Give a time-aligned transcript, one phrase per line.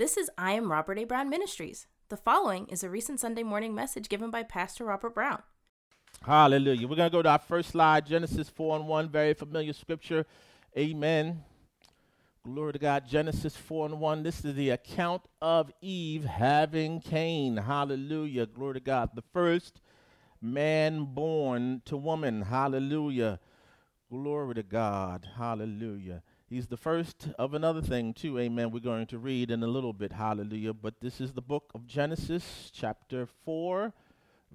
[0.00, 1.04] This is I Am Robert A.
[1.04, 1.86] Brown Ministries.
[2.08, 5.42] The following is a recent Sunday morning message given by Pastor Robert Brown.
[6.24, 6.88] Hallelujah.
[6.88, 10.24] We're going to go to our first slide, Genesis 4 and 1, very familiar scripture.
[10.74, 11.44] Amen.
[12.42, 13.06] Glory to God.
[13.06, 14.22] Genesis 4 and 1.
[14.22, 17.58] This is the account of Eve having Cain.
[17.58, 18.46] Hallelujah.
[18.46, 19.10] Glory to God.
[19.14, 19.82] The first
[20.40, 22.40] man born to woman.
[22.40, 23.38] Hallelujah.
[24.08, 25.28] Glory to God.
[25.36, 26.22] Hallelujah.
[26.50, 28.36] He's the first of another thing, too.
[28.36, 28.72] Amen.
[28.72, 30.10] We're going to read in a little bit.
[30.10, 30.72] Hallelujah.
[30.74, 33.92] But this is the book of Genesis, chapter 4,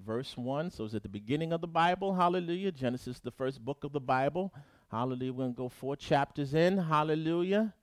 [0.05, 0.71] verse 1.
[0.71, 2.13] So it's at the beginning of the Bible.
[2.13, 2.73] Hallelujah.
[2.73, 4.53] Genesis, the first book of the Bible.
[4.91, 5.31] Hallelujah.
[5.31, 6.77] We're going to go four chapters in.
[6.79, 7.73] Hallelujah.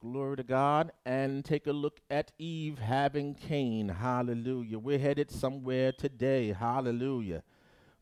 [0.00, 0.92] Glory to God.
[1.04, 3.90] And take a look at Eve having Cain.
[3.90, 4.78] Hallelujah.
[4.78, 6.54] We're headed somewhere today.
[6.54, 7.42] Hallelujah.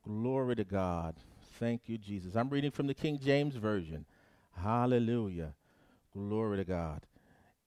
[0.05, 1.17] Glory to God.
[1.59, 2.37] Thank you, Jesus.
[2.37, 4.05] I'm reading from the King James Version.
[4.63, 5.55] Hallelujah.
[6.13, 7.03] Glory to God.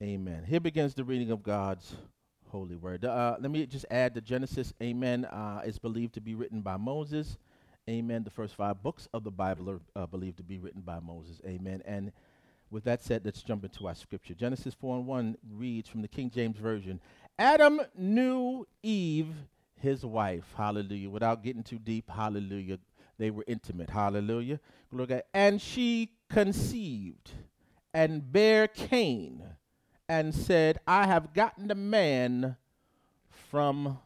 [0.02, 0.44] Amen.
[0.44, 1.96] Here begins the reading of God's
[2.50, 3.06] holy word.
[3.06, 6.76] Uh, let me just add the Genesis, amen, uh, is believed to be written by
[6.76, 7.38] Moses.
[7.90, 8.24] Amen.
[8.24, 11.40] The first five books of the Bible are uh, believed to be written by Moses.
[11.46, 11.82] Amen.
[11.86, 12.12] And
[12.70, 14.34] with that said, let's jump into our scripture.
[14.34, 17.00] Genesis 4 and 1 reads from the King James Version
[17.40, 19.34] Adam knew Eve,
[19.80, 20.54] his wife.
[20.58, 21.10] Hallelujah.
[21.10, 22.80] Without getting too deep, hallelujah.
[23.18, 23.90] They were intimate.
[23.90, 24.60] Hallelujah.
[25.10, 27.32] At and she conceived
[27.94, 29.44] and bare Cain
[30.08, 32.58] and said, I have gotten a man
[33.30, 34.00] from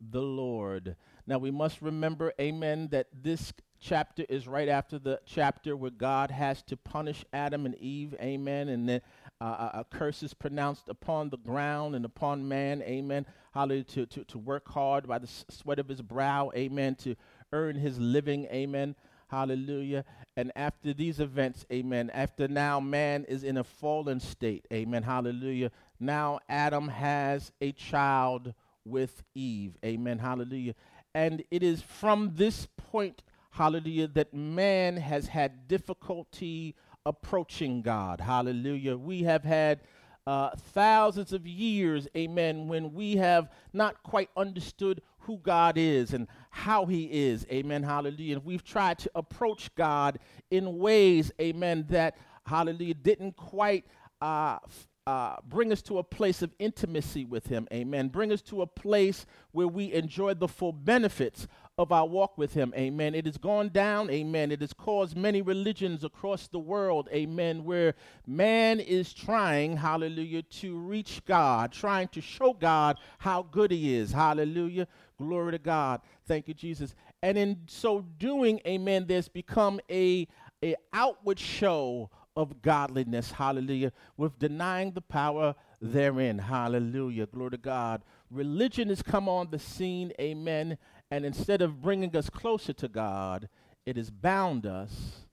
[0.00, 0.96] the Lord.
[1.26, 6.30] Now we must remember, amen, that this chapter is right after the chapter where God
[6.30, 9.00] has to punish Adam and Eve, amen, and then
[9.40, 14.24] uh, a curse is pronounced upon the ground and upon man, amen, hallelujah, to, to,
[14.24, 17.16] to work hard by the sweat of his brow, amen, to
[17.52, 18.46] earn his living.
[18.46, 18.94] Amen.
[19.32, 20.04] Hallelujah.
[20.36, 25.70] And after these events, amen, after now man is in a fallen state, amen, hallelujah.
[25.98, 28.52] Now Adam has a child
[28.84, 30.74] with Eve, amen, hallelujah.
[31.14, 33.22] And it is from this point,
[33.52, 36.74] hallelujah, that man has had difficulty
[37.06, 38.98] approaching God, hallelujah.
[38.98, 39.80] We have had
[40.26, 46.26] uh, thousands of years, amen, when we have not quite understood who God is and
[46.52, 47.46] how He is.
[47.50, 47.82] Amen.
[47.82, 48.36] Hallelujah.
[48.36, 50.18] And we've tried to approach God
[50.50, 53.86] in ways, amen, that, hallelujah, didn't quite
[54.20, 54.58] uh,
[55.06, 57.66] uh, bring us to a place of intimacy with Him.
[57.72, 58.08] Amen.
[58.08, 62.52] Bring us to a place where we enjoy the full benefits of our walk with
[62.52, 62.72] Him.
[62.76, 63.14] Amen.
[63.14, 64.10] It has gone down.
[64.10, 64.52] Amen.
[64.52, 67.08] It has caused many religions across the world.
[67.12, 67.64] Amen.
[67.64, 67.94] Where
[68.26, 74.12] man is trying, hallelujah, to reach God, trying to show God how good He is.
[74.12, 74.86] Hallelujah.
[75.16, 76.02] Glory to God.
[76.26, 76.94] Thank you, Jesus.
[77.22, 80.26] And in so doing, amen, there's become a,
[80.62, 88.02] a outward show of godliness, hallelujah, with denying the power therein, hallelujah, glory to God.
[88.30, 90.78] Religion has come on the scene, amen,
[91.12, 93.50] and instead of bringing us closer to God,
[93.84, 95.26] it has bound us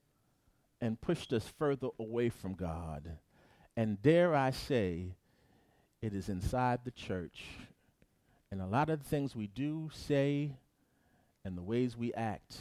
[0.81, 3.17] and pushed us further away from God.
[3.77, 5.15] And dare I say,
[6.01, 7.45] it is inside the church.
[8.51, 10.51] And a lot of the things we do, say,
[11.45, 12.57] and the ways we act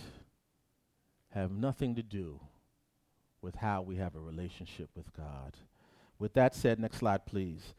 [1.31, 2.39] have nothing to do
[3.43, 5.57] with how we have a relationship with God.
[6.21, 7.75] With that said, next slide, please.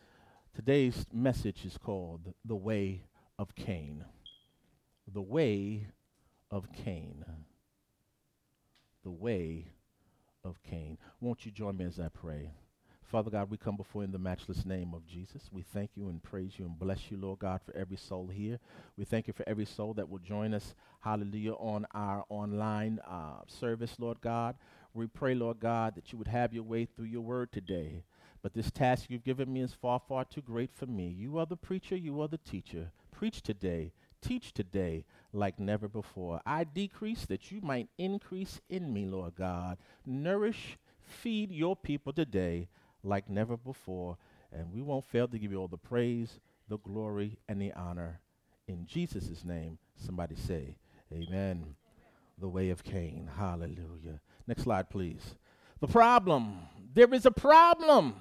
[0.53, 3.03] Today's message is called The Way
[3.37, 4.03] of Cain.
[5.13, 5.87] The Way
[6.51, 7.25] of Cain.
[9.03, 9.71] The Way
[10.43, 10.99] of Cain.
[11.19, 12.51] Won't you join me as I pray?
[13.03, 15.49] Father God, we come before you in the matchless name of Jesus.
[15.51, 18.59] We thank you and praise you and bless you, Lord God, for every soul here.
[18.97, 23.41] We thank you for every soul that will join us, hallelujah, on our online uh,
[23.47, 24.57] service, Lord God.
[24.93, 28.03] We pray, Lord God, that you would have your way through your word today.
[28.43, 31.07] But this task you've given me is far, far too great for me.
[31.07, 32.91] You are the preacher, you are the teacher.
[33.11, 36.41] Preach today, teach today like never before.
[36.45, 39.77] I decrease that you might increase in me, Lord God.
[40.05, 42.67] Nourish, feed your people today
[43.03, 44.17] like never before.
[44.51, 48.19] And we won't fail to give you all the praise, the glory, and the honor.
[48.67, 50.75] In Jesus' name, somebody say,
[51.11, 51.75] Amen.
[52.39, 53.29] The way of Cain.
[53.37, 54.21] Hallelujah.
[54.47, 55.35] Next slide, please.
[55.79, 56.59] The problem.
[56.93, 58.15] There is a problem.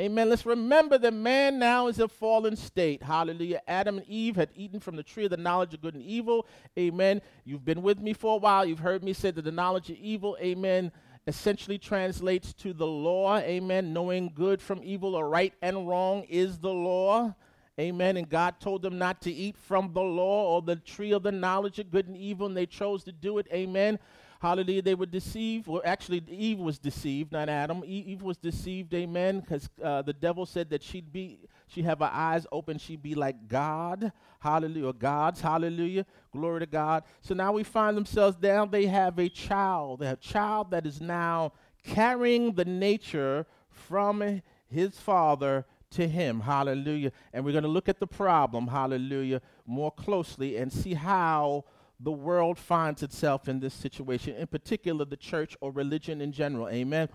[0.00, 0.28] Amen.
[0.28, 3.00] Let's remember that man now is a fallen state.
[3.00, 3.62] Hallelujah.
[3.68, 6.48] Adam and Eve had eaten from the tree of the knowledge of good and evil.
[6.76, 7.22] Amen.
[7.44, 8.64] You've been with me for a while.
[8.64, 10.90] You've heard me say that the knowledge of evil, amen,
[11.28, 13.38] essentially translates to the law.
[13.38, 13.92] Amen.
[13.92, 17.32] Knowing good from evil or right and wrong is the law.
[17.78, 18.16] Amen.
[18.16, 21.30] And God told them not to eat from the law or the tree of the
[21.30, 23.46] knowledge of good and evil, and they chose to do it.
[23.52, 24.00] Amen.
[24.44, 24.82] Hallelujah.
[24.82, 25.66] They were deceived.
[25.66, 27.82] Well, actually, Eve was deceived, not Adam.
[27.86, 28.92] Eve was deceived.
[28.92, 29.40] Amen.
[29.40, 32.76] Because uh, the devil said that she'd be she'd have her eyes open.
[32.76, 34.12] she'd be like God.
[34.40, 34.92] Hallelujah.
[34.92, 35.40] Gods.
[35.40, 36.04] Hallelujah.
[36.30, 37.04] Glory to God.
[37.22, 38.70] So now we find themselves down.
[38.70, 40.00] They have a child.
[40.00, 46.40] They have a child that is now carrying the nature from his father to him.
[46.40, 47.12] Hallelujah.
[47.32, 51.64] And we're going to look at the problem, hallelujah, more closely and see how
[52.00, 56.68] the world finds itself in this situation, in particular the church or religion in general.
[56.68, 57.08] Amen.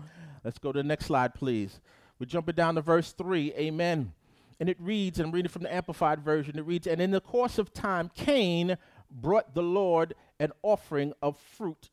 [0.44, 1.80] Let's go to the next slide, please.
[2.18, 3.52] We're jumping down to verse 3.
[3.54, 4.12] Amen.
[4.58, 7.20] And it reads, and I'm reading from the Amplified Version, it reads, And in the
[7.20, 8.76] course of time, Cain
[9.10, 11.90] brought the Lord an offering of fruit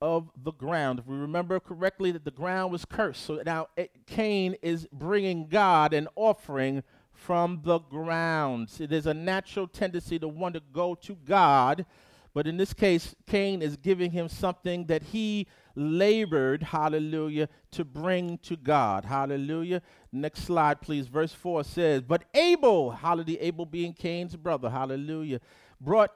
[0.00, 0.98] of the ground.
[0.98, 3.24] If we remember correctly, that the ground was cursed.
[3.24, 3.68] So now
[4.06, 6.82] Cain is bringing God an offering
[7.20, 8.70] from the ground.
[8.70, 11.84] See, there's a natural tendency to want to go to God,
[12.32, 18.38] but in this case, Cain is giving him something that he labored, hallelujah, to bring
[18.38, 19.04] to God.
[19.04, 19.82] Hallelujah.
[20.12, 21.06] Next slide, please.
[21.08, 25.40] Verse 4 says, But Abel, hallelujah, Abel being Cain's brother, hallelujah,
[25.80, 26.12] brought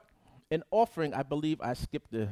[0.51, 1.13] an offering.
[1.13, 2.29] I believe I skipped the.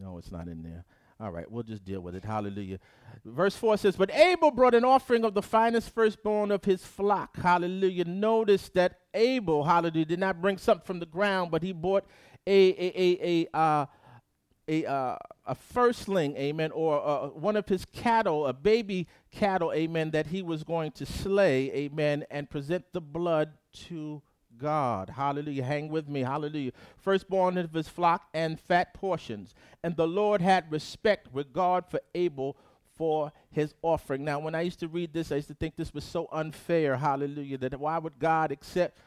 [0.00, 0.84] No, it's not in there.
[1.22, 2.24] All right, we'll just deal with it.
[2.24, 2.80] Hallelujah.
[3.24, 7.36] Verse 4 says, But Abel brought an offering of the finest firstborn of his flock.
[7.36, 8.06] Hallelujah.
[8.06, 12.04] Notice that Abel, hallelujah, did not bring something from the ground, but he brought
[12.44, 13.86] a, a, a, a, uh,
[14.66, 15.16] a, uh,
[15.46, 20.42] a firstling, amen, or uh, one of his cattle, a baby cattle, amen, that he
[20.42, 24.22] was going to slay, amen, and present the blood to
[24.62, 25.10] God.
[25.10, 25.64] Hallelujah.
[25.64, 26.20] Hang with me.
[26.20, 26.70] Hallelujah.
[26.96, 29.54] Firstborn of his flock and fat portions.
[29.82, 32.56] And the Lord had respect, regard for Abel
[32.96, 34.24] for his offering.
[34.24, 36.96] Now, when I used to read this, I used to think this was so unfair.
[36.96, 37.58] Hallelujah.
[37.58, 38.98] That why would God accept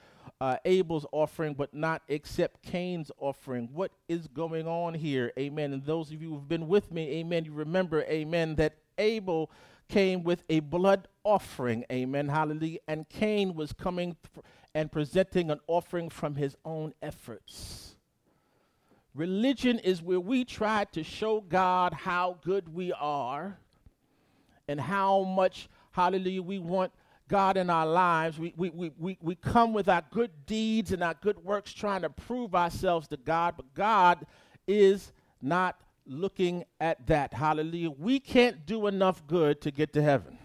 [0.42, 3.70] uh, Abel's offering but not accept Cain's offering?
[3.72, 5.32] What is going on here?
[5.40, 5.72] Amen.
[5.72, 9.50] And those of you who've been with me, amen, you remember, amen, that Abel
[9.88, 11.86] came with a blood offering.
[11.92, 12.28] Amen.
[12.28, 12.80] Hallelujah.
[12.88, 14.18] And Cain was coming
[14.76, 17.96] and presenting an offering from his own efforts.
[19.16, 23.58] Religion is where we try to show God how good we are
[24.68, 26.92] and how much, hallelujah, we want
[27.30, 28.38] God in our lives.
[28.38, 32.02] We, we, we, we, we come with our good deeds and our good works trying
[32.02, 34.28] to prove ourselves to God, but God
[34.68, 37.34] is not looking at that.
[37.34, 37.92] Hallelujah.
[37.92, 40.38] We can't do enough good to get to heaven.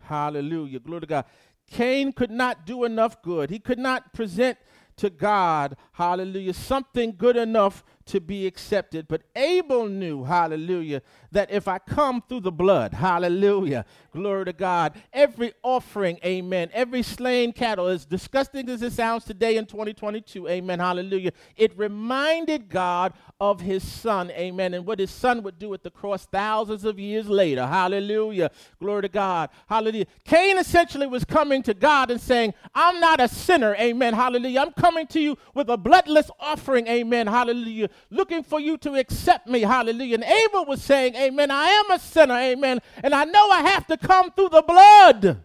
[0.00, 0.80] Hallelujah.
[0.80, 1.24] Glory to God.
[1.70, 3.50] Cain could not do enough good.
[3.50, 4.58] He could not present
[4.96, 9.08] to God, hallelujah, something good enough to be accepted.
[9.08, 11.00] But Abel knew, hallelujah,
[11.32, 17.02] that if I come through the blood, hallelujah, glory to God, every offering, amen, every
[17.02, 23.12] slain cattle, as disgusting as it sounds today in 2022, amen, hallelujah, it reminded God
[23.40, 26.98] of his son, amen, and what his son would do at the cross thousands of
[26.98, 28.50] years later, hallelujah,
[28.80, 30.06] glory to God, hallelujah.
[30.24, 34.60] Cain essentially was coming to God and saying, I'm not a sinner, amen, hallelujah.
[34.60, 39.46] I'm coming to you with a bloodless offering, amen, hallelujah, looking for you to accept
[39.46, 40.16] me, hallelujah.
[40.16, 41.50] And Abel was saying, Amen.
[41.50, 42.34] I am a sinner.
[42.34, 42.80] Amen.
[43.02, 45.42] And I know I have to come through the blood.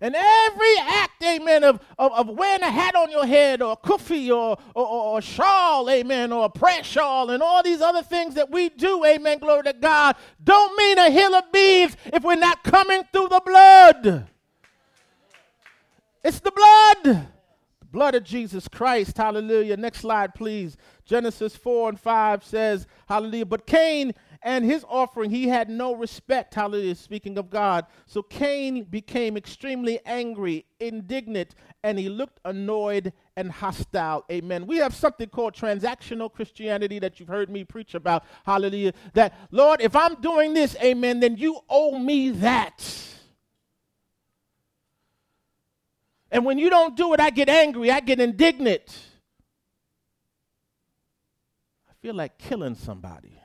[0.00, 3.76] And every act, amen, of, of, of, wearing a hat on your head or a
[3.76, 8.02] kufi or, or, or, a shawl, amen, or a prayer shawl and all these other
[8.02, 12.22] things that we do, amen, glory to God, don't mean a hill of beans if
[12.22, 14.26] we're not coming through the blood.
[16.22, 17.26] It's the blood
[17.96, 19.16] blood of Jesus Christ.
[19.16, 19.74] Hallelujah.
[19.74, 20.76] Next slide, please.
[21.06, 23.46] Genesis 4 and 5 says, Hallelujah.
[23.46, 24.12] But Cain
[24.42, 26.52] and his offering, he had no respect.
[26.52, 26.94] Hallelujah.
[26.94, 27.86] Speaking of God.
[28.04, 34.26] So Cain became extremely angry, indignant, and he looked annoyed and hostile.
[34.30, 34.66] Amen.
[34.66, 38.24] We have something called transactional Christianity that you've heard me preach about.
[38.44, 38.92] Hallelujah.
[39.14, 43.15] That, Lord, if I'm doing this, amen, then you owe me that.
[46.36, 48.94] And when you don't do it, I get angry, I get indignant.
[51.88, 53.40] I feel like killing somebody.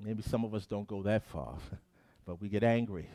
[0.00, 1.54] Maybe some of us don't go that far,
[2.26, 3.08] but we get angry.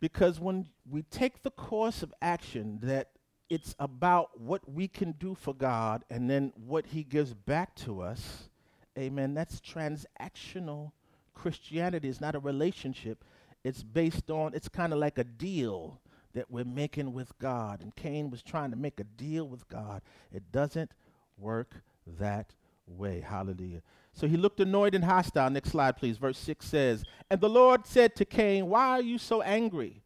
[0.00, 3.08] Because when we take the course of action that
[3.48, 8.02] it's about what we can do for God and then what He gives back to
[8.02, 8.50] us,
[8.98, 10.92] amen, that's transactional
[11.32, 12.10] Christianity.
[12.10, 13.24] It's not a relationship,
[13.66, 16.00] it's based on, it's kind of like a deal
[16.34, 17.80] that we're making with God.
[17.82, 20.02] And Cain was trying to make a deal with God.
[20.32, 20.92] It doesn't
[21.36, 21.74] work
[22.18, 22.54] that
[22.86, 23.20] way.
[23.20, 23.82] Hallelujah.
[24.12, 25.50] So he looked annoyed and hostile.
[25.50, 26.16] Next slide, please.
[26.16, 30.00] Verse 6 says, And the Lord said to Cain, Why are you so angry?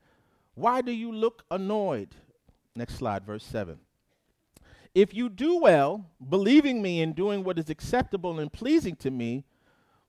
[0.55, 2.15] Why do you look annoyed?
[2.75, 3.79] Next slide, verse 7.
[4.95, 9.45] If you do well, believing me and doing what is acceptable and pleasing to me,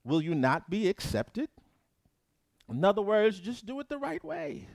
[0.04, 1.50] will you not be accepted?
[2.70, 4.68] In other words, just do it the right way.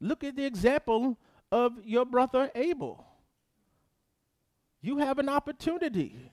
[0.00, 1.18] Look at the example
[1.52, 3.04] of your brother Abel.
[4.82, 6.32] You have an opportunity.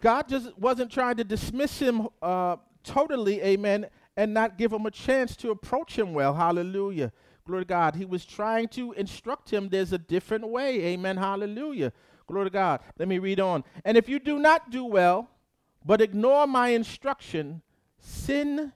[0.00, 3.86] God just wasn't trying to dismiss him uh, totally, amen,
[4.16, 6.34] and not give him a chance to approach him well.
[6.34, 7.12] Hallelujah.
[7.46, 7.94] Glory to God.
[7.94, 10.84] He was trying to instruct him there's a different way.
[10.86, 11.16] Amen.
[11.16, 11.92] Hallelujah.
[12.26, 12.80] Glory to God.
[12.98, 13.64] Let me read on.
[13.84, 15.28] And if you do not do well,
[15.84, 17.62] but ignore my instruction,
[18.02, 18.72] sin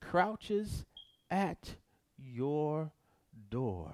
[0.00, 0.84] crouches
[1.30, 1.76] at
[2.18, 2.90] your
[3.50, 3.92] door.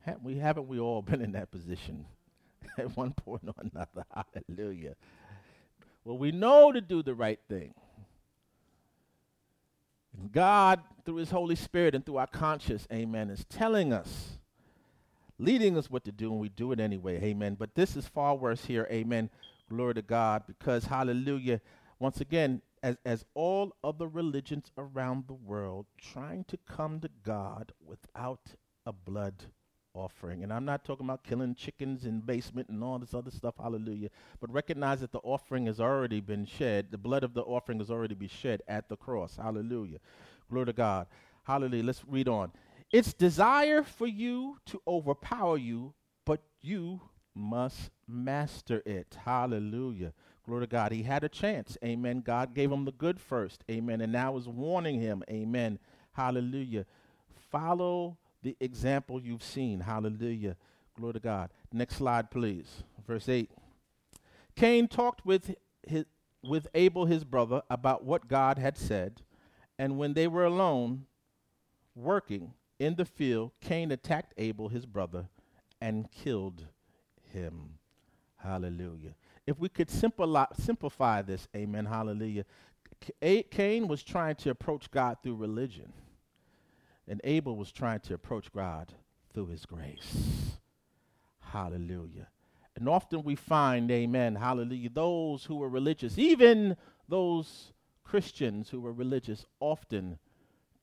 [0.00, 2.04] Haven't we, haven't we all been in that position
[2.78, 4.04] at one point or another?
[4.48, 4.96] Hallelujah.
[6.04, 7.74] Well, we know to do the right thing.
[10.32, 14.38] God, through His Holy Spirit and through our conscience, amen, is telling us,
[15.38, 17.56] leading us what to do, and we do it anyway, amen.
[17.58, 19.30] But this is far worse here, amen.
[19.68, 21.60] Glory to God, because, hallelujah,
[21.98, 27.72] once again, as, as all other religions around the world trying to come to God
[27.84, 28.54] without
[28.86, 29.44] a blood
[29.94, 30.42] offering.
[30.42, 34.08] And I'm not talking about killing chickens in basement and all this other stuff, hallelujah.
[34.40, 36.88] But recognize that the offering has already been shed.
[36.90, 39.36] The blood of the offering has already been shed at the cross.
[39.36, 39.98] Hallelujah.
[40.48, 41.06] Glory to God.
[41.44, 41.84] Hallelujah.
[41.84, 42.52] Let's read on.
[42.92, 45.94] It's desire for you to overpower you,
[46.24, 47.00] but you
[47.34, 49.16] must master it.
[49.24, 50.12] Hallelujah.
[50.50, 50.90] Glory to God.
[50.90, 51.78] He had a chance.
[51.84, 52.22] Amen.
[52.26, 53.62] God gave him the good first.
[53.70, 54.00] Amen.
[54.00, 55.22] And now is warning him.
[55.30, 55.78] Amen.
[56.10, 56.86] Hallelujah.
[57.52, 59.78] Follow the example you've seen.
[59.78, 60.56] Hallelujah.
[60.98, 61.50] Glory to God.
[61.72, 62.82] Next slide, please.
[63.06, 63.48] Verse 8.
[64.56, 65.54] Cain talked with,
[65.86, 66.06] his,
[66.42, 69.22] with Abel, his brother, about what God had said.
[69.78, 71.06] And when they were alone,
[71.94, 75.28] working in the field, Cain attacked Abel, his brother,
[75.80, 76.66] and killed
[77.32, 77.78] him.
[78.38, 79.14] Hallelujah.
[79.50, 82.44] If we could simplify this, amen, hallelujah.
[83.20, 85.92] Cain was trying to approach God through religion.
[87.08, 88.94] And Abel was trying to approach God
[89.34, 90.52] through his grace.
[91.40, 92.28] Hallelujah.
[92.76, 96.76] And often we find, amen, hallelujah, those who were religious, even
[97.08, 97.72] those
[98.04, 100.20] Christians who were religious, often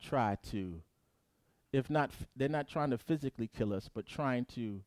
[0.03, 0.81] try to,
[1.71, 4.81] if not, they're not trying to physically kill us, but trying to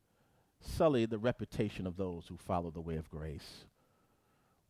[0.61, 3.65] sully the reputation of those who follow the way of grace.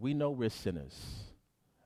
[0.01, 0.97] We know we're sinners,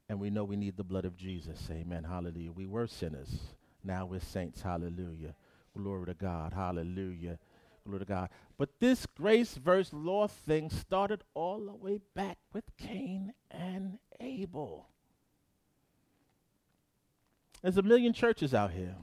[0.09, 1.69] and we know we need the blood of Jesus.
[1.71, 2.05] Amen.
[2.05, 2.53] Hallelujah.
[2.53, 3.55] We were sinners
[3.85, 4.63] now we're saints.
[4.63, 5.35] Hallelujah.
[5.77, 6.55] Glory to God.
[6.55, 7.39] Hallelujah.
[7.85, 8.31] Glory to God.
[8.57, 14.89] But this grace versus law thing started all the way back with Cain and Abel.
[17.63, 18.95] There's a million churches out here.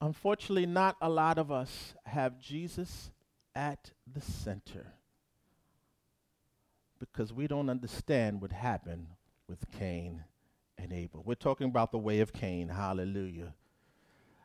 [0.00, 3.10] Unfortunately, not a lot of us have Jesus
[3.54, 4.94] at the center
[7.00, 9.08] because we don't understand what happened
[9.48, 10.22] with Cain
[10.78, 11.22] and Abel.
[11.24, 12.68] We're talking about the way of Cain.
[12.68, 13.54] Hallelujah.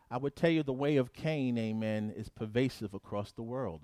[0.10, 3.82] I would tell you the way of Cain, amen, is pervasive across the world.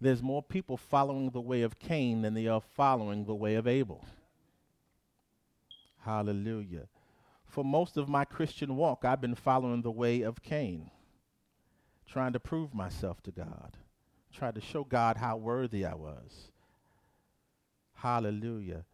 [0.00, 3.66] There's more people following the way of Cain than they are following the way of
[3.66, 4.04] Abel.
[6.04, 6.88] Hallelujah.
[7.46, 10.90] For most of my Christian walk, I've been following the way of Cain,
[12.06, 13.78] trying to prove myself to God,
[14.32, 16.50] trying to show God how worthy I was.
[17.96, 18.84] Hallelujah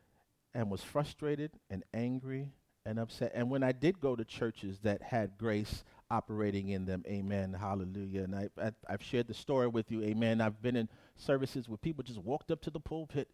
[0.55, 2.53] and was frustrated and angry
[2.85, 3.33] and upset.
[3.35, 8.25] And when I did go to churches that had grace operating in them, amen, hallelujah.
[8.25, 10.41] And I, I, I've shared the story with you, amen.
[10.41, 13.29] I've been in services where people just walked up to the pulpit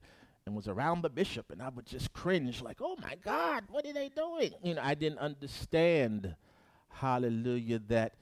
[0.47, 3.87] and was around the bishop, and I would just cringe, like, oh my God, what
[3.87, 4.53] are they doing?
[4.63, 6.35] You know, I didn't understand,
[6.89, 8.15] hallelujah, that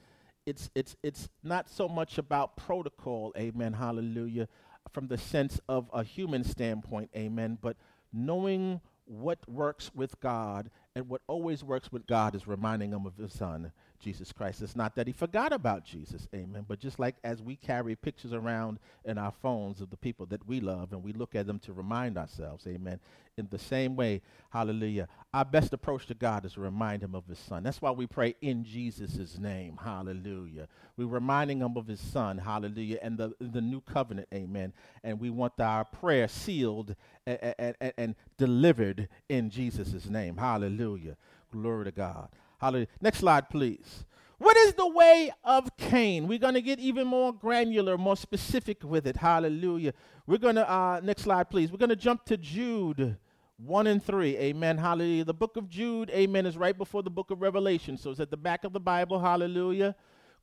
[0.45, 4.49] it's, it's, it's not so much about protocol, amen, hallelujah,
[4.93, 7.77] from the sense of a human standpoint, amen, but
[8.13, 13.15] knowing what works with God and what always works with God is reminding him of
[13.17, 14.61] his son, Jesus Christ.
[14.61, 16.65] It's not that he forgot about Jesus, amen.
[16.67, 20.47] But just like as we carry pictures around in our phones of the people that
[20.47, 22.99] we love and we look at them to remind ourselves, amen.
[23.37, 27.27] In the same way, hallelujah, our best approach to God is to remind him of
[27.27, 27.63] his son.
[27.63, 30.67] That's why we pray in Jesus' name, hallelujah.
[30.95, 34.73] We're reminding him of his son, hallelujah, and the, the new covenant, amen.
[35.03, 36.95] And we want our prayer sealed
[37.27, 41.15] and, and, and delivered in Jesus' name, hallelujah.
[41.51, 42.29] Glory to God.
[42.59, 42.87] Hallelujah.
[43.01, 44.05] Next slide, please.
[44.39, 46.27] What is the way of Cain?
[46.27, 49.17] We're going to get even more granular, more specific with it.
[49.17, 49.93] Hallelujah.
[50.27, 51.71] We're going to, uh, next slide, please.
[51.71, 53.17] We're going to jump to Jude
[53.57, 54.37] 1 and 3.
[54.37, 54.77] Amen.
[54.77, 55.25] Hallelujah.
[55.25, 57.97] The book of Jude, amen, is right before the book of Revelation.
[57.97, 59.19] So it's at the back of the Bible.
[59.19, 59.95] Hallelujah.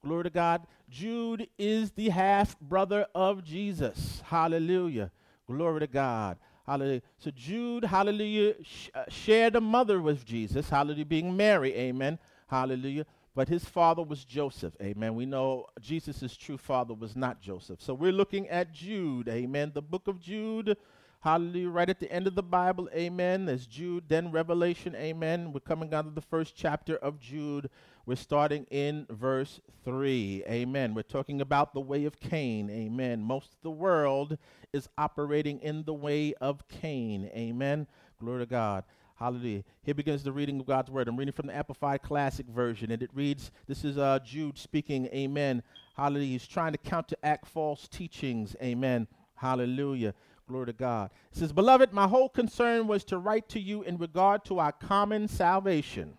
[0.02, 0.66] Glory to God.
[0.90, 4.22] Jude is the half brother of Jesus.
[4.26, 5.12] Hallelujah.
[5.46, 6.38] Glory to God.
[6.66, 7.02] Hallelujah.
[7.18, 10.70] So Jude, hallelujah, sh- uh, shared a mother with Jesus.
[10.70, 11.74] Hallelujah, being Mary.
[11.74, 12.18] Amen.
[12.46, 13.04] Hallelujah.
[13.34, 14.74] But his father was Joseph.
[14.80, 15.14] Amen.
[15.14, 17.82] We know Jesus' true father was not Joseph.
[17.82, 19.28] So we're looking at Jude.
[19.28, 19.72] Amen.
[19.74, 20.76] The book of Jude.
[21.24, 21.70] Hallelujah.
[21.70, 22.86] Right at the end of the Bible.
[22.94, 23.46] Amen.
[23.46, 24.94] There's Jude, then Revelation.
[24.94, 25.54] Amen.
[25.54, 27.70] We're coming down to the first chapter of Jude.
[28.04, 30.44] We're starting in verse 3.
[30.46, 30.92] Amen.
[30.92, 32.68] We're talking about the way of Cain.
[32.68, 33.22] Amen.
[33.22, 34.36] Most of the world
[34.74, 37.30] is operating in the way of Cain.
[37.34, 37.86] Amen.
[38.20, 38.84] Glory to God.
[39.16, 39.64] Hallelujah.
[39.82, 41.08] Here begins the reading of God's word.
[41.08, 45.06] I'm reading from the Amplified Classic Version, and it reads This is uh, Jude speaking.
[45.06, 45.62] Amen.
[45.96, 46.32] Hallelujah.
[46.32, 48.54] He's trying to counteract false teachings.
[48.62, 49.08] Amen.
[49.36, 50.14] Hallelujah.
[50.48, 51.10] Glory to God.
[51.32, 54.72] It says, Beloved, my whole concern was to write to you in regard to our
[54.72, 56.18] common salvation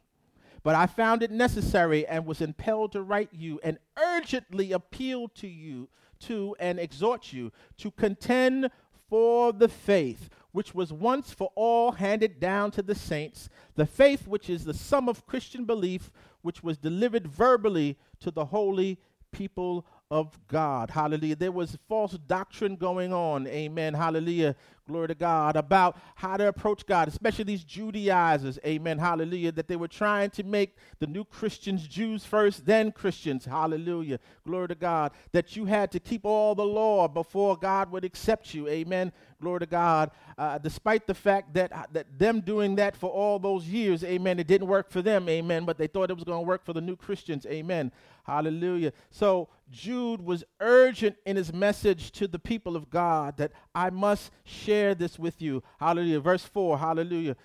[0.66, 5.48] but I found it necessary and was impelled to write you and urgently appeal to
[5.48, 5.90] you
[6.22, 8.72] to and exhort you to contend
[9.08, 14.28] for the faith which was once for all handed down to the saints, the faith
[14.28, 16.10] which is the sum of Christian belief,
[16.42, 18.98] which was delivered verbally to the holy
[19.32, 20.92] people of God.
[20.92, 21.36] Hallelujah.
[21.36, 23.48] There was false doctrine going on.
[23.48, 23.94] Amen.
[23.94, 24.56] Hallelujah.
[24.88, 28.60] Glory to God about how to approach God, especially these Judaizers.
[28.64, 29.00] Amen.
[29.00, 29.52] Hallelujah.
[29.52, 33.46] That they were trying to make the new Christians Jews first, then Christians.
[33.46, 34.20] Hallelujah.
[34.46, 35.12] Glory to God.
[35.32, 38.68] That you had to keep all the law before God would accept you.
[38.68, 39.12] Amen.
[39.42, 40.12] Glory to God.
[40.38, 44.40] Uh, despite the fact that, uh, that them doing that for all those years, amen,
[44.40, 46.74] it didn't work for them, amen, but they thought it was going to work for
[46.74, 47.92] the new Christians, amen.
[48.26, 48.92] Hallelujah.
[49.12, 54.32] So Jude was urgent in his message to the people of God that I must
[54.44, 55.64] share this with you.
[55.80, 56.20] Hallelujah.
[56.20, 57.32] Verse 4, hallelujah.
[57.32, 57.38] It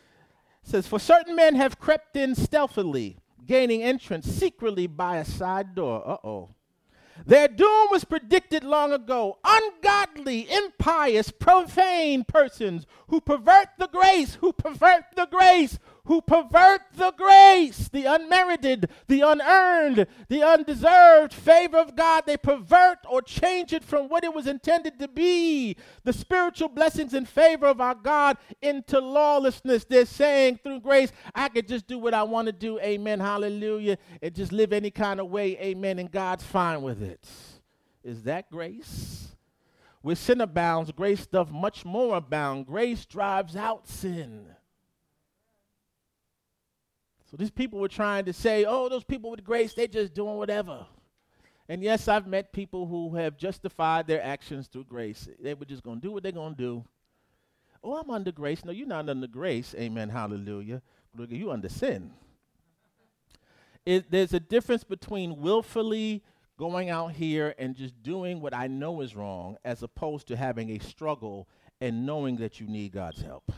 [0.62, 6.02] says, For certain men have crept in stealthily, gaining entrance secretly by a side door.
[6.06, 6.54] Uh oh.
[7.26, 9.38] Their doom was predicted long ago.
[9.44, 17.12] Ungodly, impious, profane persons who pervert the grace, who pervert the grace, who pervert the
[17.12, 22.24] grace, the unmerited, the unearned, the undeserved favor of God.
[22.26, 27.14] They pervert or change it from what it was intended to be, the spiritual blessings
[27.14, 29.84] and favor of our God, into lawlessness.
[29.84, 33.98] They're saying through grace, I could just do what I want to do, amen, hallelujah,
[34.22, 37.26] and just live any kind of way, amen, and God's fine with it.
[38.02, 39.28] Is that grace?
[40.02, 42.66] Where sin abounds, grace doth much more abound.
[42.66, 44.46] Grace drives out sin.
[47.30, 50.36] So these people were trying to say, oh, those people with grace, they're just doing
[50.36, 50.84] whatever.
[51.68, 55.28] And yes, I've met people who have justified their actions through grace.
[55.40, 56.84] They were just going to do what they're going to do.
[57.84, 58.64] Oh, I'm under grace.
[58.64, 59.74] No, you're not under grace.
[59.78, 60.08] Amen.
[60.08, 60.82] Hallelujah.
[61.28, 62.10] You under sin.
[63.86, 66.24] It, there's a difference between willfully
[66.58, 70.70] going out here and just doing what I know is wrong as opposed to having
[70.70, 71.48] a struggle
[71.80, 73.52] and knowing that you need God's help.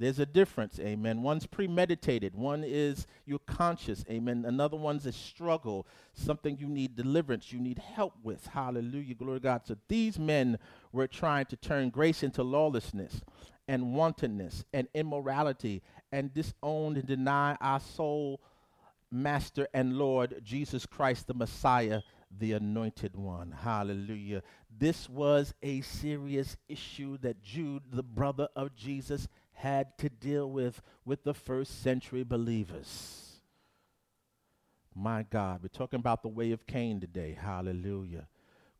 [0.00, 1.20] There's a difference, amen.
[1.20, 4.46] One's premeditated, one is you're conscious, amen.
[4.48, 8.46] Another one's a struggle, something you need deliverance, you need help with.
[8.46, 9.60] Hallelujah, glory to God.
[9.66, 10.58] So these men
[10.90, 13.20] were trying to turn grace into lawlessness
[13.68, 18.40] and wantonness and immorality and disown and deny our soul,
[19.12, 22.00] Master and Lord Jesus Christ, the Messiah,
[22.38, 23.52] the anointed one.
[23.52, 24.42] Hallelujah.
[24.78, 29.28] This was a serious issue that Jude, the brother of Jesus,
[29.60, 33.40] had to deal with with the first century believers.
[34.94, 37.36] My God, we're talking about the way of Cain today.
[37.40, 38.26] Hallelujah.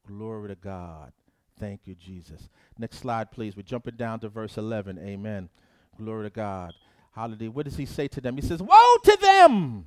[0.07, 1.13] Glory to God.
[1.59, 2.49] Thank you, Jesus.
[2.79, 3.57] Next slide, please.
[3.57, 4.99] We're jumping down to verse 11.
[4.99, 5.51] Amen.
[5.97, 6.73] Glory to God.
[7.13, 7.51] Hallelujah.
[7.51, 8.37] What does he say to them?
[8.37, 9.87] He says, Woe to them!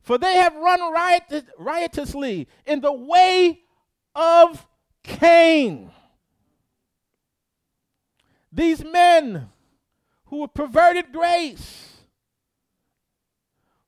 [0.00, 3.60] For they have run riot- riotously in the way
[4.14, 4.66] of
[5.02, 5.90] Cain.
[8.52, 9.48] These men
[10.32, 11.90] who have perverted grace,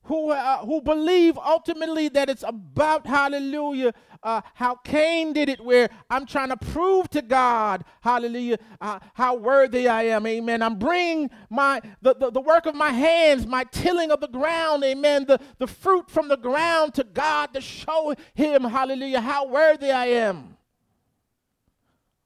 [0.02, 5.88] who, uh, who believe ultimately that it's about, hallelujah, uh, how Cain did it, where
[6.10, 10.60] I'm trying to prove to God, hallelujah, uh, how worthy I am, amen.
[10.60, 14.84] I'm bringing my, the, the, the work of my hands, my tilling of the ground,
[14.84, 19.90] amen, the, the fruit from the ground to God to show him, hallelujah, how worthy
[19.90, 20.58] I am.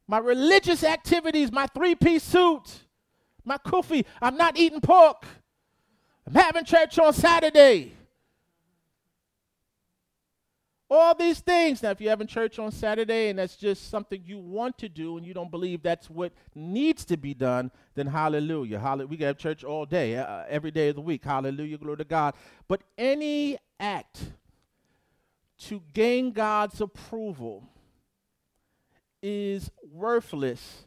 [0.08, 2.87] My religious activities, my three piece suit,
[3.48, 4.04] my kufi.
[4.22, 5.24] I'm not eating pork.
[6.26, 7.94] I'm having church on Saturday.
[10.90, 11.82] All these things.
[11.82, 15.18] Now, if you're having church on Saturday and that's just something you want to do
[15.18, 18.78] and you don't believe that's what needs to be done, then hallelujah.
[18.78, 19.06] hallelujah.
[19.06, 21.24] We can have church all day, uh, every day of the week.
[21.24, 21.76] Hallelujah.
[21.76, 22.34] Glory to God.
[22.68, 24.32] But any act
[25.66, 27.64] to gain God's approval
[29.22, 30.84] is worthless.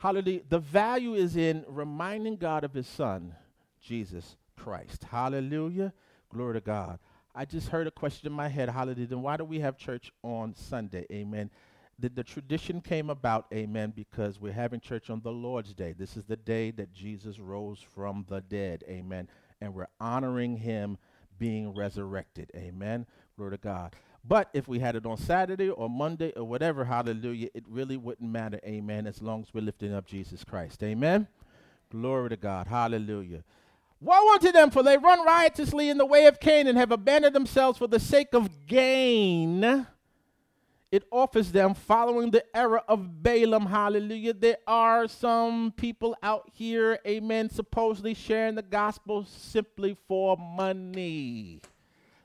[0.00, 0.40] Hallelujah.
[0.48, 3.34] The value is in reminding God of his son,
[3.82, 5.04] Jesus Christ.
[5.04, 5.92] Hallelujah.
[6.32, 6.98] Glory to God.
[7.34, 8.70] I just heard a question in my head.
[8.70, 9.08] Hallelujah.
[9.08, 11.04] Then why do we have church on Sunday?
[11.12, 11.50] Amen.
[11.98, 15.92] The, the tradition came about, amen, because we're having church on the Lord's Day.
[15.92, 19.28] This is the day that Jesus rose from the dead, amen.
[19.60, 20.96] And we're honoring him
[21.38, 23.04] being resurrected, amen.
[23.36, 23.94] Glory to God.
[24.22, 28.30] But if we had it on Saturday or Monday or whatever, hallelujah, it really wouldn't
[28.30, 31.26] matter, amen, as long as we're lifting up Jesus Christ, amen.
[31.90, 33.42] Glory to God, hallelujah.
[34.00, 37.34] Woe unto them, for they run riotously in the way of Cain and have abandoned
[37.34, 39.86] themselves for the sake of gain.
[40.90, 43.66] It offers them following the error of Balaam.
[43.66, 44.32] Hallelujah.
[44.32, 51.60] There are some people out here, amen, supposedly sharing the gospel simply for money.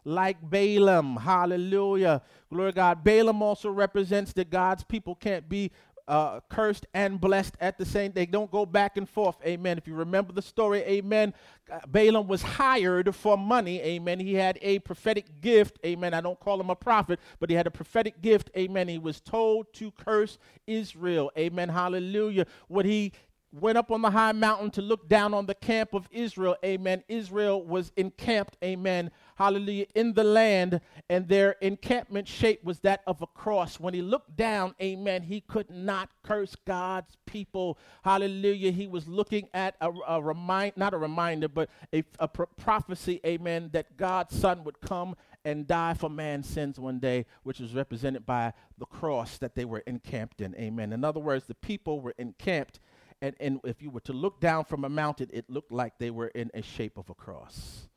[0.05, 1.17] Like Balaam.
[1.17, 2.21] Hallelujah.
[2.49, 3.03] Glory God.
[3.03, 5.71] Balaam also represents that God's people can't be
[6.07, 8.11] uh, cursed and blessed at the same.
[8.11, 9.37] They don't go back and forth.
[9.45, 9.77] Amen.
[9.77, 11.33] If you remember the story, Amen.
[11.71, 13.81] Uh, Balaam was hired for money.
[13.81, 14.19] Amen.
[14.19, 15.79] He had a prophetic gift.
[15.85, 16.13] Amen.
[16.13, 18.51] I don't call him a prophet, but he had a prophetic gift.
[18.55, 18.87] Amen.
[18.87, 20.37] He was told to curse
[20.67, 21.31] Israel.
[21.37, 21.69] Amen.
[21.69, 22.45] Hallelujah.
[22.67, 23.13] What he
[23.51, 26.55] went up on the high mountain to look down on the camp of Israel.
[26.63, 27.03] Amen.
[27.07, 28.57] Israel was encamped.
[28.63, 33.79] Amen hallelujah, in the land, and their encampment shape was that of a cross.
[33.79, 37.77] When he looked down, amen, he could not curse God's people.
[38.03, 38.71] Hallelujah.
[38.71, 43.19] He was looking at a, a remind, not a reminder, but a, a pro- prophecy,
[43.25, 47.73] amen, that God's son would come and die for man's sins one day, which was
[47.73, 50.55] represented by the cross that they were encamped in.
[50.55, 50.91] Amen.
[50.91, 52.79] In other words, the people were encamped,
[53.21, 56.09] and, and if you were to look down from a mountain, it looked like they
[56.09, 57.87] were in a shape of a cross.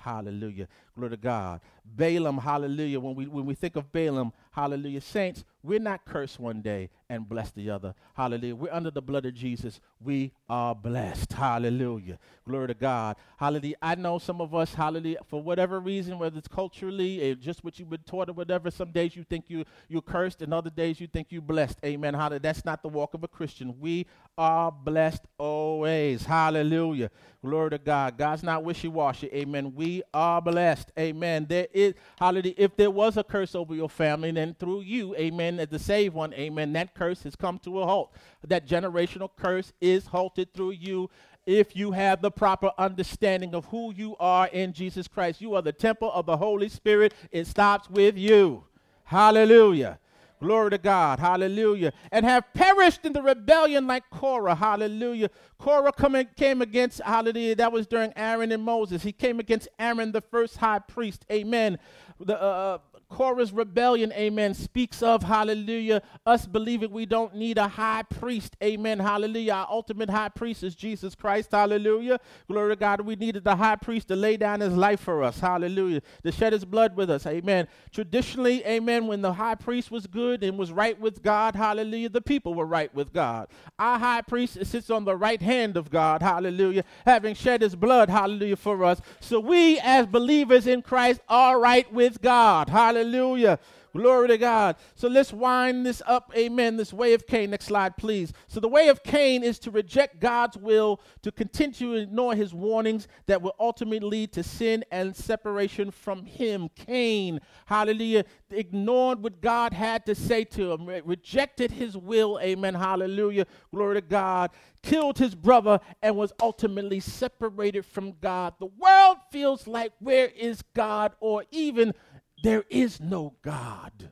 [0.00, 0.68] Hallelujah.
[0.96, 1.60] Glory to God.
[1.84, 3.00] Balaam, hallelujah.
[3.00, 5.00] When we when we think of Balaam, hallelujah.
[5.00, 7.94] Saints, we're not cursed one day and blessed the other.
[8.14, 8.54] Hallelujah.
[8.54, 9.80] We're under the blood of Jesus.
[10.00, 11.32] We are blessed.
[11.32, 12.18] Hallelujah.
[12.48, 13.16] Glory to God.
[13.36, 13.76] Hallelujah.
[13.82, 17.78] I know some of us, hallelujah, for whatever reason, whether it's culturally or just what
[17.78, 21.00] you've been taught or whatever, some days you think you, you're cursed and other days
[21.00, 21.78] you think you're blessed.
[21.84, 22.14] Amen.
[22.14, 22.40] Hallelujah.
[22.40, 23.78] That's not the walk of a Christian.
[23.80, 24.06] We
[24.38, 26.24] are blessed always.
[26.24, 27.10] Hallelujah.
[27.44, 28.16] Glory to God.
[28.16, 29.28] God's not wishy washy.
[29.32, 29.74] Amen.
[29.74, 30.92] We are blessed.
[30.98, 31.46] Amen.
[31.48, 32.54] There is, hallelujah.
[32.56, 36.14] If there was a curse over your family, then through you, amen, as the saved
[36.14, 38.12] one, amen, that curse has come to a halt.
[38.46, 41.10] That generational curse is halted through you
[41.46, 45.40] if you have the proper understanding of who you are in Jesus Christ.
[45.40, 47.14] You are the temple of the Holy Spirit.
[47.30, 48.64] It stops with you.
[49.04, 49.98] Hallelujah.
[50.40, 51.18] Glory to God.
[51.18, 51.92] Hallelujah.
[52.10, 54.54] And have perished in the rebellion like Korah.
[54.54, 55.28] Hallelujah.
[55.58, 59.02] Korah coming, came against, hallelujah, that was during Aaron and Moses.
[59.02, 61.26] He came against Aaron, the first high priest.
[61.30, 61.78] Amen.
[62.18, 62.78] The, uh,
[63.10, 69.00] Korah's rebellion, amen, speaks of, hallelujah, us believing we don't need a high priest, amen,
[69.00, 69.52] hallelujah.
[69.52, 72.20] Our ultimate high priest is Jesus Christ, hallelujah.
[72.48, 75.40] Glory to God, we needed the high priest to lay down his life for us,
[75.40, 77.66] hallelujah, to shed his blood with us, amen.
[77.90, 82.20] Traditionally, amen, when the high priest was good and was right with God, hallelujah, the
[82.20, 83.48] people were right with God.
[83.78, 88.08] Our high priest sits on the right hand of God, hallelujah, having shed his blood,
[88.08, 89.00] hallelujah, for us.
[89.18, 92.99] So we, as believers in Christ, are right with God, hallelujah.
[93.00, 93.58] Hallelujah.
[93.96, 94.76] Glory to God.
[94.94, 96.30] So let's wind this up.
[96.36, 96.76] Amen.
[96.76, 97.50] This way of Cain.
[97.50, 98.32] Next slide, please.
[98.46, 102.54] So the way of Cain is to reject God's will, to continue to ignore his
[102.54, 106.68] warnings that will ultimately lead to sin and separation from him.
[106.76, 112.38] Cain, hallelujah, ignored what God had to say to him, re- rejected his will.
[112.40, 112.74] Amen.
[112.74, 113.46] Hallelujah.
[113.74, 114.50] Glory to God.
[114.82, 118.54] Killed his brother and was ultimately separated from God.
[118.60, 121.12] The world feels like, where is God?
[121.18, 121.92] Or even
[122.42, 124.10] there is no God.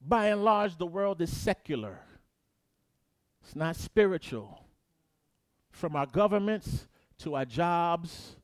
[0.00, 1.98] By and large, the world is secular,
[3.42, 4.64] it's not spiritual.
[5.70, 6.86] From our governments
[7.18, 8.36] to our jobs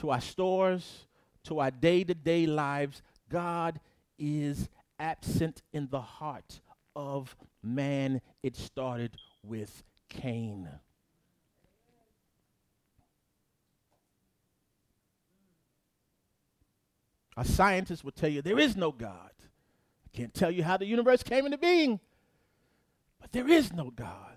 [0.00, 1.06] to our stores
[1.44, 3.80] to our day to day lives, God
[4.18, 4.68] is
[4.98, 6.60] absent in the heart
[6.94, 8.20] of man.
[8.42, 10.68] It started with Cain.
[17.40, 19.30] A scientist will tell you there is no God.
[19.32, 21.98] I can't tell you how the universe came into being,
[23.18, 24.36] but there is no God.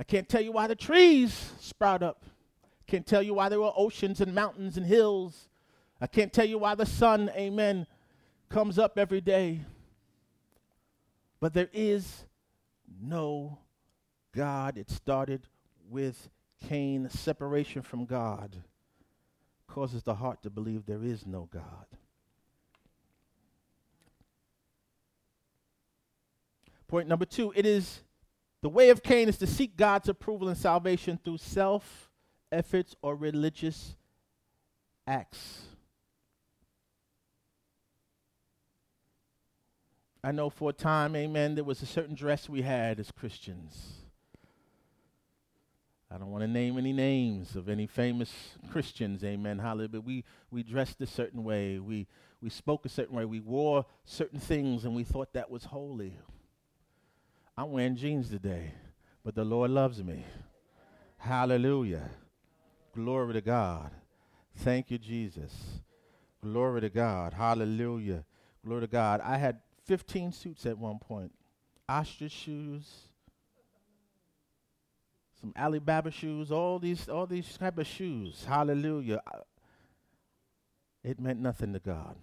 [0.00, 2.24] I can't tell you why the trees sprout up.
[2.64, 5.48] I can't tell you why there were oceans and mountains and hills.
[6.00, 7.86] I can't tell you why the sun, amen,
[8.48, 9.60] comes up every day.
[11.38, 12.24] But there is
[13.00, 13.58] no
[14.34, 14.76] God.
[14.76, 15.46] It started
[15.88, 16.28] with
[16.66, 18.56] Cain, separation from God.
[19.68, 21.86] causes the heart to believe there is no God.
[26.90, 28.00] Point number two it is
[28.62, 32.10] the way of Cain is to seek God's approval and salvation through self
[32.50, 33.94] efforts or religious
[35.06, 35.62] acts.
[40.24, 43.92] I know for a time, amen, there was a certain dress we had as Christians.
[46.10, 48.32] I don't want to name any names of any famous
[48.72, 51.78] Christians, amen, hallelujah, but we, we dressed a certain way.
[51.78, 52.08] We,
[52.42, 53.26] we spoke a certain way.
[53.26, 56.16] We wore certain things and we thought that was holy.
[57.56, 58.72] I'm wearing jeans today,
[59.24, 60.24] but the Lord loves me.
[61.18, 62.08] Hallelujah.
[62.94, 63.90] Glory to God.
[64.56, 65.52] Thank you, Jesus.
[66.42, 67.34] Glory to God.
[67.34, 68.24] Hallelujah.
[68.64, 69.20] Glory to God.
[69.22, 71.32] I had 15 suits at one point.
[71.88, 72.84] Ostrich shoes,
[75.40, 78.44] some Alibaba shoes, all these all these type of shoes.
[78.46, 79.20] Hallelujah.
[81.02, 82.14] It meant nothing to God.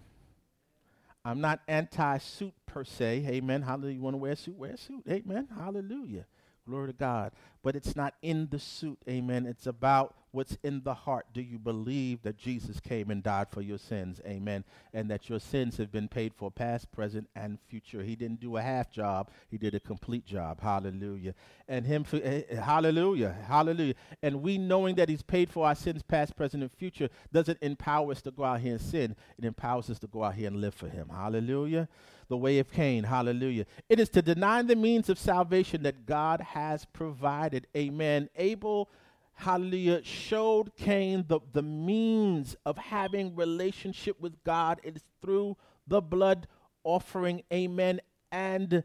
[1.28, 3.26] I'm not anti-suit per se.
[3.28, 3.60] Amen.
[3.60, 3.94] Hallelujah.
[3.96, 4.56] You want to wear a suit?
[4.56, 5.04] Wear a suit.
[5.08, 5.46] Amen.
[5.54, 6.24] Hallelujah.
[6.68, 7.32] Glory to God.
[7.62, 8.98] But it's not in the suit.
[9.08, 9.46] Amen.
[9.46, 11.26] It's about what's in the heart.
[11.32, 14.20] Do you believe that Jesus came and died for your sins?
[14.26, 14.64] Amen.
[14.92, 18.02] And that your sins have been paid for past, present, and future.
[18.02, 19.30] He didn't do a half job.
[19.50, 20.60] He did a complete job.
[20.60, 21.34] Hallelujah.
[21.66, 23.34] And him, for, uh, hallelujah.
[23.46, 23.94] Hallelujah.
[24.22, 28.12] And we knowing that he's paid for our sins past, present, and future doesn't empower
[28.12, 29.16] us to go out here and sin.
[29.38, 31.08] It empowers us to go out here and live for him.
[31.08, 31.88] Hallelujah
[32.28, 33.04] the way of Cain.
[33.04, 33.66] Hallelujah.
[33.88, 37.66] It is to deny the means of salvation that God has provided.
[37.76, 38.28] Amen.
[38.36, 38.88] Abel,
[39.34, 44.80] hallelujah, showed Cain the, the means of having relationship with God.
[44.82, 46.46] It is through the blood
[46.84, 47.42] offering.
[47.52, 48.00] Amen.
[48.30, 48.82] And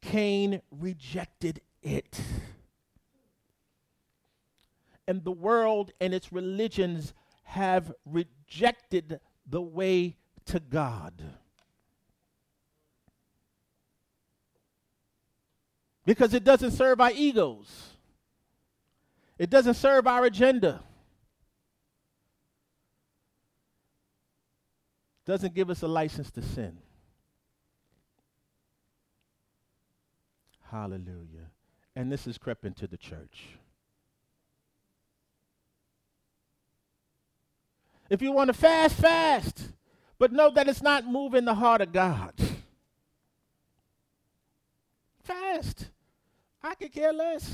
[0.00, 2.20] Cain rejected it.
[5.08, 11.22] And the world and its religions have rejected the way to God.
[16.06, 17.90] Because it doesn't serve our egos,
[19.38, 20.80] it doesn't serve our agenda.
[25.26, 26.78] Doesn't give us a license to sin.
[30.70, 31.50] Hallelujah.
[31.96, 33.48] And this has crept into the church.
[38.08, 39.72] If you want to fast, fast.
[40.18, 42.32] But know that it's not moving the heart of God.
[45.24, 45.88] Fast.
[46.66, 47.48] I could care less.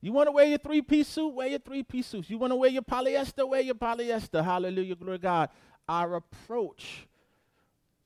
[0.00, 1.34] You want to wear your three piece suit?
[1.34, 2.30] Wear your three piece suits.
[2.30, 3.46] You want to wear your polyester?
[3.46, 4.42] Wear your polyester.
[4.42, 4.94] Hallelujah.
[4.94, 5.50] Glory to God.
[5.86, 7.06] Our approach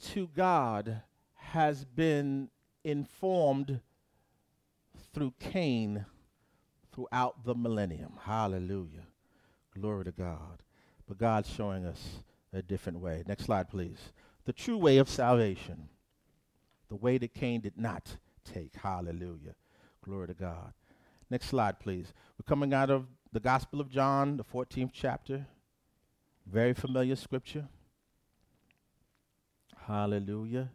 [0.09, 1.03] to God
[1.35, 2.49] has been
[2.83, 3.81] informed
[5.13, 6.07] through Cain
[6.93, 8.15] throughout the millennium.
[8.21, 9.07] Hallelujah.
[9.79, 10.63] Glory to God.
[11.07, 12.21] But God's showing us
[12.53, 13.23] a different way.
[13.29, 14.13] Next slide, please.
[14.45, 15.89] The true way of salvation
[16.91, 18.75] the way that Cain did not take.
[18.75, 19.55] Hallelujah.
[20.05, 20.75] Glory to God.
[21.31, 22.13] Next slide, please.
[22.37, 25.47] We're coming out of the Gospel of John, the 14th chapter.
[26.47, 27.69] Very familiar scripture.
[29.87, 30.69] Hallelujah.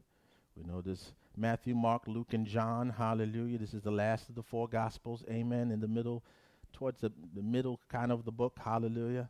[0.56, 2.89] We know this Matthew, Mark, Luke, and John.
[2.97, 3.58] Hallelujah.
[3.58, 5.25] This is the last of the four Gospels.
[5.30, 5.69] Amen.
[5.69, 6.23] In the middle,
[6.71, 8.58] towards the, the middle kind of the book.
[8.63, 9.30] Hallelujah.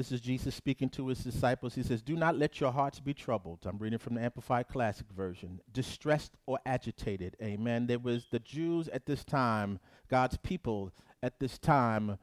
[0.00, 1.74] This is Jesus speaking to his disciples.
[1.74, 3.58] He says, Do not let your hearts be troubled.
[3.66, 5.60] I'm reading from the Amplified Classic Version.
[5.74, 7.36] Distressed or agitated.
[7.42, 7.86] Amen.
[7.86, 10.90] There was the Jews at this time, God's people
[11.22, 12.16] at this time,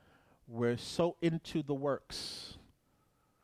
[0.47, 2.57] were so into the works,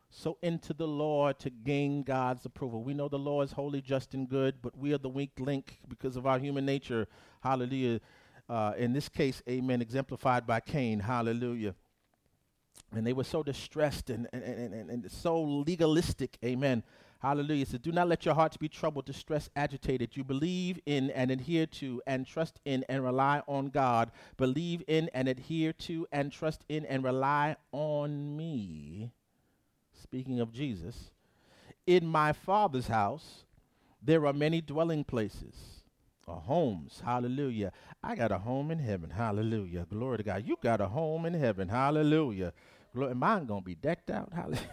[0.10, 2.84] so into the law to gain God's approval.
[2.84, 5.78] We know the law is holy, just, and good, but we are the weak link
[5.88, 7.08] because of our human nature.
[7.44, 8.02] Hallelujah.
[8.50, 11.02] Uh, in this case, amen, exemplified by Cain.
[11.02, 11.76] Hallelujah
[12.96, 16.38] and they were so distressed and, and, and, and, so legalistic.
[16.44, 16.84] Amen.
[17.20, 17.66] Hallelujah.
[17.66, 20.18] So do not let your hearts be troubled, distressed, agitated.
[20.18, 24.12] You believe in and adhere to and trust in and rely on God.
[24.36, 29.12] Believe in and adhere to and trust in and rely on me.
[30.02, 31.12] Speaking of Jesus,
[31.88, 33.46] in my Father's house,
[34.02, 35.84] there are many dwelling places
[36.28, 37.02] or homes.
[37.06, 37.72] Hallelujah.
[38.04, 39.10] I got a home in heaven.
[39.10, 39.86] Hallelujah.
[39.90, 40.44] Glory to God.
[40.46, 41.70] You got a home in heaven.
[41.70, 42.54] Hallelujah.
[42.96, 44.32] Glory, mine gonna be decked out.
[44.32, 44.70] Hallelujah.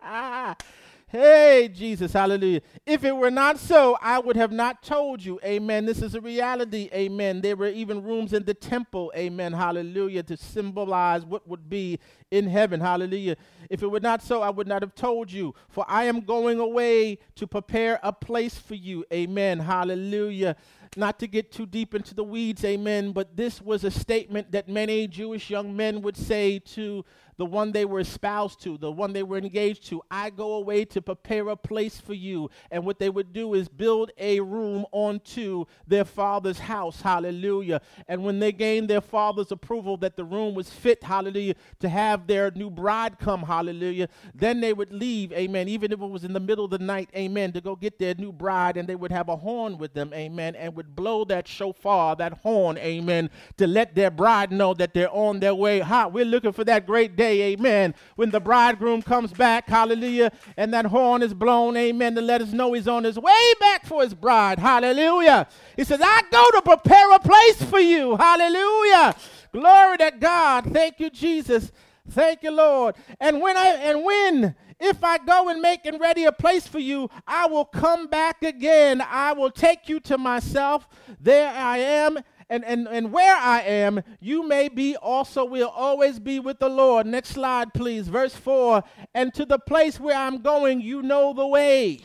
[1.08, 2.62] hey, Jesus, hallelujah.
[2.86, 5.38] If it were not so, I would have not told you.
[5.44, 5.84] Amen.
[5.84, 6.88] This is a reality.
[6.94, 7.42] Amen.
[7.42, 9.12] There were even rooms in the temple.
[9.14, 9.52] Amen.
[9.52, 10.22] Hallelujah.
[10.22, 11.98] To symbolize what would be
[12.30, 12.80] in heaven.
[12.80, 13.36] Hallelujah.
[13.68, 15.54] If it were not so, I would not have told you.
[15.68, 19.04] For I am going away to prepare a place for you.
[19.12, 19.58] Amen.
[19.58, 20.56] Hallelujah.
[20.96, 24.68] Not to get too deep into the weeds, amen, but this was a statement that
[24.68, 27.04] many Jewish young men would say to
[27.36, 30.02] the one they were espoused to, the one they were engaged to.
[30.10, 32.50] I go away to prepare a place for you.
[32.70, 37.00] And what they would do is build a room onto their father's house.
[37.00, 37.80] Hallelujah.
[38.08, 42.26] And when they gained their father's approval that the room was fit, hallelujah, to have
[42.26, 46.32] their new bride come, hallelujah, then they would leave, amen, even if it was in
[46.32, 48.76] the middle of the night, amen, to go get their new bride.
[48.76, 52.34] And they would have a horn with them, amen, and would blow that shofar, that
[52.34, 55.80] horn, amen, to let their bride know that they're on their way.
[55.80, 60.30] Ha, we're looking for that great day day, amen, when the bridegroom comes back, hallelujah,
[60.56, 63.86] and that horn is blown, amen, to let us know he's on his way back
[63.86, 65.46] for his bride, hallelujah.
[65.76, 69.14] He says, I go to prepare a place for you, hallelujah.
[69.52, 70.72] Glory to God.
[70.72, 71.72] Thank you, Jesus.
[72.10, 72.96] Thank you, Lord.
[73.18, 76.78] And when I and when if I go and make and ready a place for
[76.78, 79.00] you, I will come back again.
[79.00, 80.88] I will take you to myself.
[81.20, 82.18] There I am
[82.50, 86.68] and, and, and where I am, you may be also, will always be with the
[86.68, 87.06] Lord.
[87.06, 88.08] Next slide, please.
[88.08, 88.82] Verse 4
[89.14, 92.00] And to the place where I'm going, you know the way.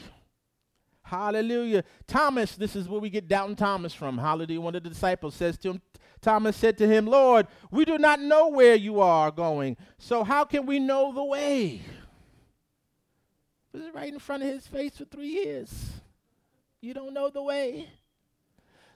[1.04, 1.84] Hallelujah.
[2.08, 4.18] Thomas, this is where we get Doubting Thomas from.
[4.18, 4.62] Hallelujah.
[4.62, 5.82] One of the disciples says to him,
[6.22, 10.44] Thomas said to him, Lord, we do not know where you are going, so how
[10.44, 11.82] can we know the way?
[13.74, 15.92] Is right in front of his face for three years.
[16.82, 17.88] You don't know the way.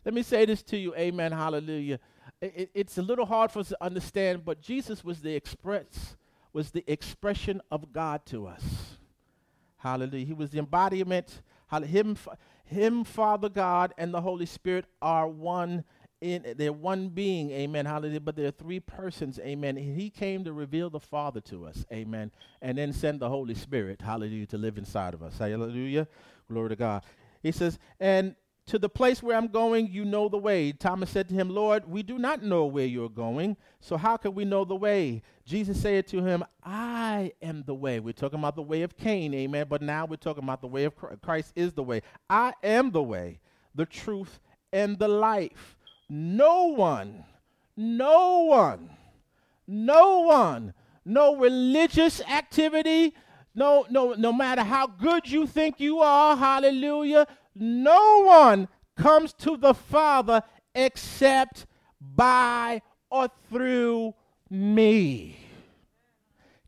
[0.04, 2.00] Let me say this to you, amen, hallelujah.
[2.42, 6.18] It, it's a little hard for us to understand, but Jesus was the express,
[6.52, 8.64] was the expression of God to us.
[9.78, 10.26] Hallelujah.
[10.26, 11.42] He was the embodiment.
[11.72, 12.18] Him,
[12.66, 15.84] him, Father God, and the Holy Spirit are one
[16.24, 18.22] in they're one being, amen, hallelujah.
[18.22, 19.76] But there are three persons, amen.
[19.76, 22.32] He came to reveal the Father to us, amen,
[22.62, 25.38] and then send the Holy Spirit, hallelujah, to live inside of us.
[25.38, 26.08] Hallelujah.
[26.50, 27.04] Glory to God.
[27.42, 28.36] He says, and
[28.68, 30.72] to the place where I'm going, you know the way.
[30.72, 34.34] Thomas said to him, Lord, we do not know where you're going, so how can
[34.34, 35.22] we know the way?
[35.46, 38.00] Jesus said to him, I am the way.
[38.00, 40.86] We're talking about the way of Cain, amen, but now we're talking about the way
[40.86, 41.22] of Christ.
[41.22, 42.02] Christ is the way.
[42.30, 43.42] I am the way,
[43.76, 44.40] the truth,
[44.72, 45.76] and the life.
[46.10, 47.24] No one,
[47.76, 48.90] no one,
[49.68, 50.74] no one,
[51.06, 53.14] no religious activity,
[53.56, 59.58] no, no, no matter how good you think you are, hallelujah, no one comes to
[59.58, 60.42] the Father
[60.76, 61.66] except
[62.00, 64.14] by or through
[64.50, 65.38] me.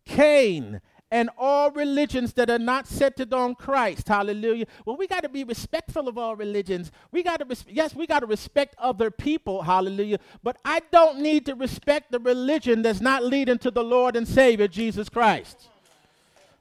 [0.05, 0.81] Cain
[1.15, 4.09] and all religions that are not centered on Christ.
[4.09, 4.65] Hallelujah.
[4.85, 6.91] Well, we got to be respectful of all religions.
[7.13, 9.61] We got to, res- yes, we got to respect other people.
[9.61, 10.19] Hallelujah.
[10.43, 14.27] But I don't need to respect the religion that's not leading to the Lord and
[14.27, 15.69] Savior, Jesus Christ.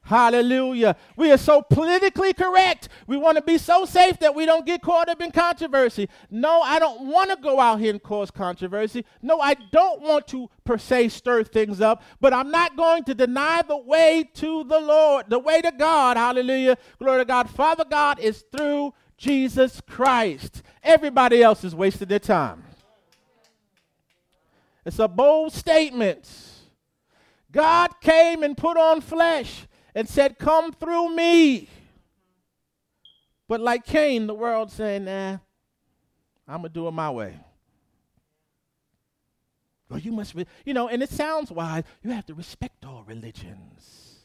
[0.05, 0.95] Hallelujah.
[1.15, 2.89] We are so politically correct.
[3.07, 6.09] We want to be so safe that we don't get caught up in controversy.
[6.29, 9.03] No, I don't want to go out here and cause controversy.
[9.23, 13.15] No, I don't want to per se stir things up, but I'm not going to
[13.15, 16.17] deny the way to the Lord, the way to God.
[16.17, 16.77] Hallelujah.
[16.99, 17.49] Glory to God.
[17.49, 20.61] Father God is through Jesus Christ.
[20.83, 22.63] Everybody else is wasting their time.
[24.85, 26.29] It's a bold statement.
[27.51, 31.69] God came and put on flesh and said, Come through me.
[33.47, 35.37] But like Cain, the world saying, Nah,
[36.47, 37.39] I'm going to do it my way.
[39.89, 41.83] Well, you must, be, you know, and it sounds wise.
[42.03, 44.19] You have to respect all religions.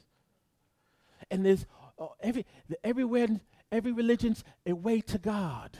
[1.31, 1.67] And there's
[1.99, 2.47] uh, every,
[2.83, 3.29] everywhere,
[3.71, 5.77] every religion's a way to God.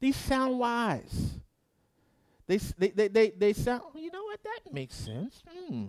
[0.00, 1.38] These sound wise.
[2.46, 5.42] They, they, they, they, they sound, you know what, that makes sense.
[5.48, 5.84] Hmm.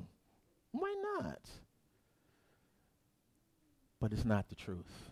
[0.72, 1.42] Why not?
[4.06, 5.10] But it's not the truth.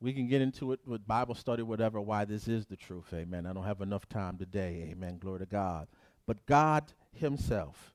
[0.00, 3.12] We can get into it with Bible study, whatever, why this is the truth.
[3.12, 3.44] Amen.
[3.44, 4.88] I don't have enough time today.
[4.90, 5.18] Amen.
[5.18, 5.88] Glory to God.
[6.26, 7.92] But God Himself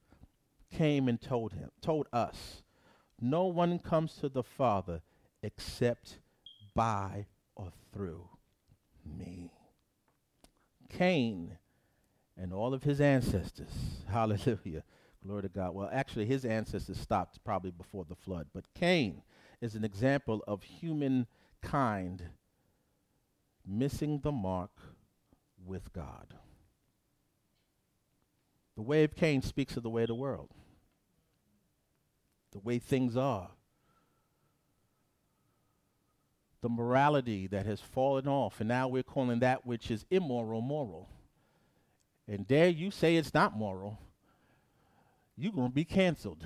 [0.72, 2.62] came and told him, told us,
[3.20, 5.02] no one comes to the Father
[5.42, 6.20] except
[6.76, 7.26] by
[7.56, 8.30] or through
[9.04, 9.54] me.
[10.88, 11.58] Cain
[12.38, 13.72] and all of his ancestors,
[14.08, 14.84] hallelujah,
[15.26, 15.76] Glory to God.
[15.76, 19.22] Well, actually, his ancestors stopped probably before the flood, but Cain
[19.62, 22.24] is an example of humankind
[23.66, 24.72] missing the mark
[25.64, 26.34] with God.
[28.76, 30.50] The way of Cain speaks of the way of the world,
[32.52, 33.52] the way things are,
[36.62, 41.10] the morality that has fallen off, and now we're calling that which is immoral moral.
[42.28, 44.00] And dare you say it's not moral
[45.42, 46.46] you're going to be canceled.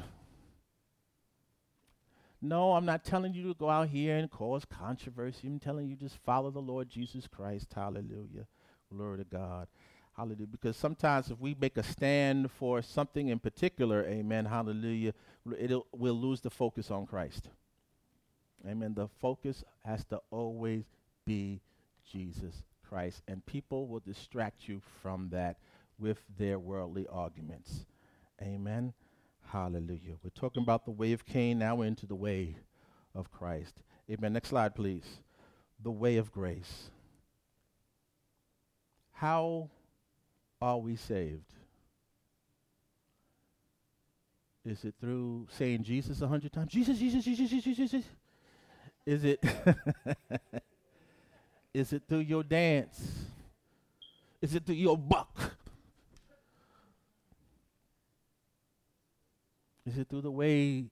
[2.41, 5.47] No, I'm not telling you to go out here and cause controversy.
[5.47, 7.73] I'm telling you just follow the Lord Jesus Christ.
[7.75, 8.47] Hallelujah.
[8.89, 9.67] Glory to God.
[10.15, 10.47] Hallelujah.
[10.47, 15.13] Because sometimes if we make a stand for something in particular, amen, hallelujah,
[15.59, 17.49] it'll, we'll lose the focus on Christ.
[18.65, 18.93] Amen.
[18.93, 20.85] The focus has to always
[21.25, 21.59] be
[22.09, 23.23] Jesus Christ.
[23.27, 25.57] And people will distract you from that
[25.99, 27.85] with their worldly arguments.
[28.41, 28.93] Amen.
[29.47, 30.15] Hallelujah.
[30.23, 31.59] We're talking about the way of Cain.
[31.59, 32.57] Now we're into the way
[33.13, 33.75] of Christ.
[34.09, 34.33] Amen.
[34.33, 35.05] Next slide, please.
[35.81, 36.89] The way of grace.
[39.13, 39.69] How
[40.61, 41.53] are we saved?
[44.65, 46.71] Is it through saying Jesus a hundred times?
[46.71, 48.03] Jesus, Jesus, Jesus, Jesus, Jesus.
[49.05, 49.43] Is it
[51.73, 53.25] is it through your dance?
[54.41, 55.55] Is it through your buck?
[59.85, 60.85] Is it through the way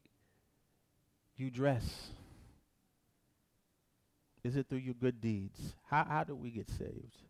[1.36, 2.10] you dress?
[4.44, 5.76] Is it through your good deeds?
[5.90, 7.24] How, how do we get saved?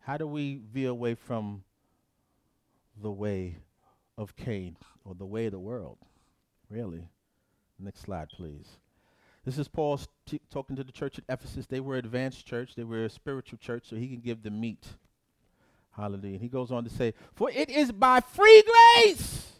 [0.00, 1.64] How do we veer away from
[3.00, 3.56] the way
[4.18, 5.98] of Cain or the way of the world?
[6.68, 7.08] Really?
[7.78, 8.78] Next slide, please.
[9.44, 11.66] This is Paul t- talking to the church at Ephesus.
[11.66, 12.74] They were advanced church.
[12.76, 14.86] They were a spiritual church, so he can give them meat.
[15.96, 16.34] Hallelujah.
[16.34, 19.52] And he goes on to say, For it is by free grace,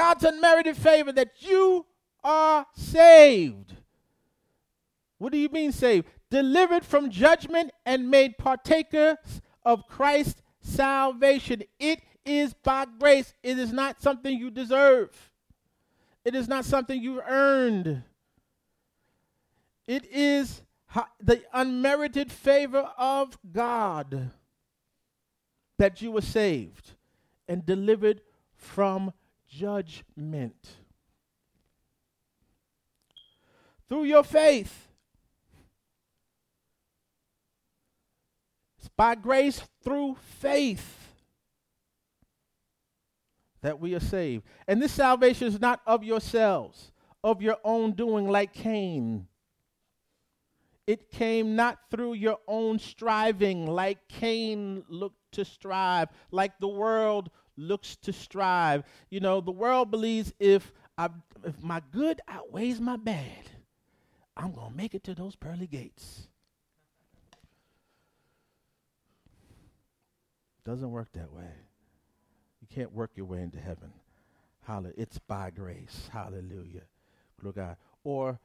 [0.00, 1.84] God's unmerited favor, that you
[2.24, 3.76] are saved.
[5.18, 6.06] What do you mean saved?
[6.30, 11.64] Delivered from judgment and made partakers of Christ's salvation.
[11.78, 15.10] It is by grace, it is not something you deserve.
[16.24, 18.02] It is not something you've earned.
[19.86, 20.62] It is
[21.22, 24.30] the unmerited favor of God
[25.76, 26.92] that you were saved
[27.46, 28.22] and delivered
[28.56, 29.12] from
[29.50, 30.76] judgment.
[33.88, 34.88] Through your faith.
[38.78, 41.00] It's by grace through faith
[43.62, 44.44] that we are saved.
[44.66, 46.92] And this salvation is not of yourselves,
[47.22, 49.26] of your own doing, like Cain.
[50.86, 57.30] It came not through your own striving, like Cain looked to strive, like the world
[57.60, 58.84] looks to strive.
[59.10, 61.10] You know, the world believes if I,
[61.44, 63.50] if my good outweighs my bad,
[64.36, 66.28] I'm going to make it to those pearly gates.
[70.64, 71.50] Doesn't work that way
[72.60, 73.92] You can't work your way into heaven.
[74.62, 74.94] Hallelujah.
[74.96, 76.08] It's by grace.
[76.12, 76.82] Hallelujah.
[77.40, 77.76] Glory God.
[78.04, 78.38] Or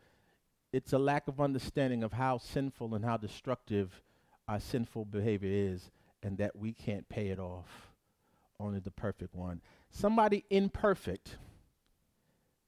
[0.73, 4.01] it's a lack of understanding of how sinful and how destructive
[4.47, 5.89] our sinful behavior is,
[6.23, 7.94] and that we can't pay it off.
[8.59, 9.61] Only the perfect one.
[9.89, 11.37] Somebody imperfect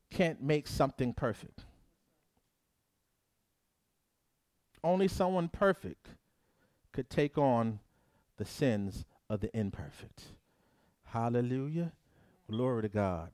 [0.09, 1.65] can't make something perfect.
[4.83, 6.09] Only someone perfect
[6.93, 7.79] could take on
[8.37, 10.23] the sins of the imperfect.
[11.05, 11.91] Hallelujah.
[12.49, 13.31] Glory to God.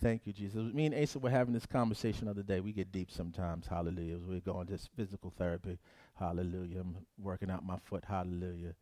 [0.00, 0.72] Thank you, Jesus.
[0.72, 2.60] Me and Asa were having this conversation the other day.
[2.60, 3.66] We get deep sometimes.
[3.66, 4.18] Hallelujah.
[4.18, 5.78] We're going to physical therapy.
[6.18, 6.80] Hallelujah.
[6.80, 8.04] I'm working out my foot.
[8.06, 8.74] Hallelujah.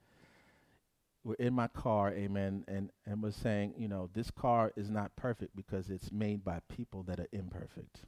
[1.25, 5.15] We're in my car, amen, and, and we're saying, you know, this car is not
[5.15, 8.01] perfect because it's made by people that are imperfect.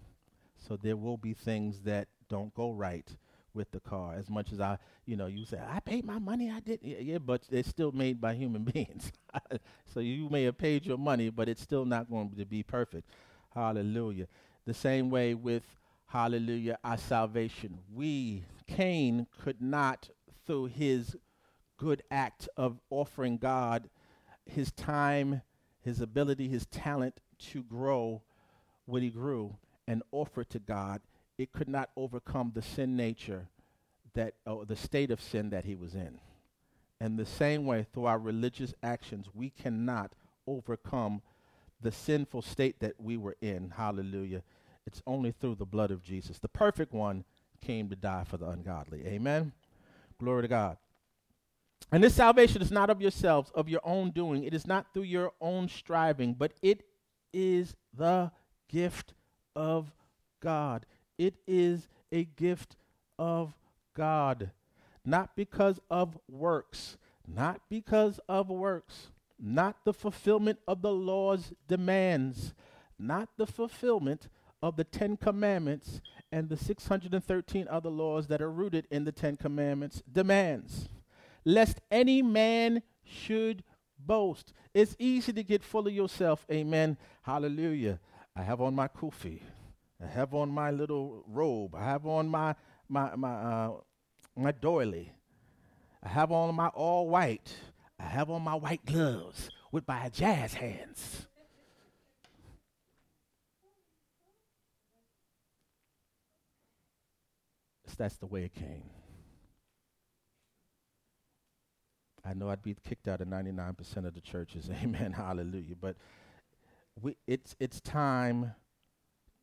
[0.59, 3.09] So there will be things that don't go right
[3.53, 4.15] with the car.
[4.15, 6.99] As much as I, you know, you say I paid my money, I did, yeah,
[6.99, 9.12] yeah but it's still made by human beings.
[9.95, 13.09] so you may have paid your money, but it's still not going to be perfect.
[13.55, 14.27] Hallelujah.
[14.67, 15.62] The same way with
[16.15, 17.79] Hallelujah, our salvation.
[17.93, 20.09] We, Cain, could not,
[20.47, 21.17] through his
[21.85, 23.91] good act of offering God
[24.47, 25.43] his time,
[25.82, 27.20] his ability, his talent
[27.51, 28.22] to grow
[28.87, 29.57] what he grew
[29.87, 31.03] and offer to God
[31.37, 33.49] it could not overcome the sin nature
[34.14, 36.18] that, or the state of sin that he was in.
[37.01, 40.12] And the same way, through our religious actions, we cannot
[40.47, 41.22] overcome
[41.80, 43.72] the sinful state that we were in.
[43.76, 44.43] Hallelujah.
[44.87, 46.39] It's only through the blood of Jesus.
[46.39, 47.24] The perfect one
[47.61, 49.05] came to die for the ungodly.
[49.07, 49.53] Amen.
[50.18, 50.76] Glory to God.
[51.93, 54.45] And this salvation is not of yourselves, of your own doing.
[54.45, 56.83] It is not through your own striving, but it
[57.33, 58.33] is the
[58.68, 59.14] gift
[59.55, 59.93] of
[60.41, 60.87] God.
[61.18, 62.77] It is a gift
[63.18, 63.55] of
[63.95, 64.51] God,
[65.05, 66.97] not because of works,
[67.27, 72.55] not because of works, not the fulfillment of the law's demands,
[72.99, 74.29] not the fulfillment
[74.62, 76.01] of the Ten Commandments
[76.33, 80.89] and the 613 other laws that are rooted in the Ten Commandments demands,
[81.45, 83.63] lest any man should
[83.99, 84.53] boast.
[84.73, 88.01] It's easy to get full of yourself, amen, hallelujah.
[88.37, 89.41] I have on my kufi.
[90.03, 91.75] I have on my little robe.
[91.75, 92.55] I have on my
[92.89, 93.73] my my uh,
[94.37, 95.13] my doily.
[96.03, 97.55] I have on my all white.
[97.99, 101.27] I have on my white gloves with my jazz hands.
[107.97, 108.83] that's the way it came.
[112.25, 114.70] I know I'd be kicked out of 99% of the churches.
[114.83, 115.12] Amen.
[115.12, 115.75] Hallelujah.
[115.81, 115.97] But
[117.01, 118.53] we, it's, it's time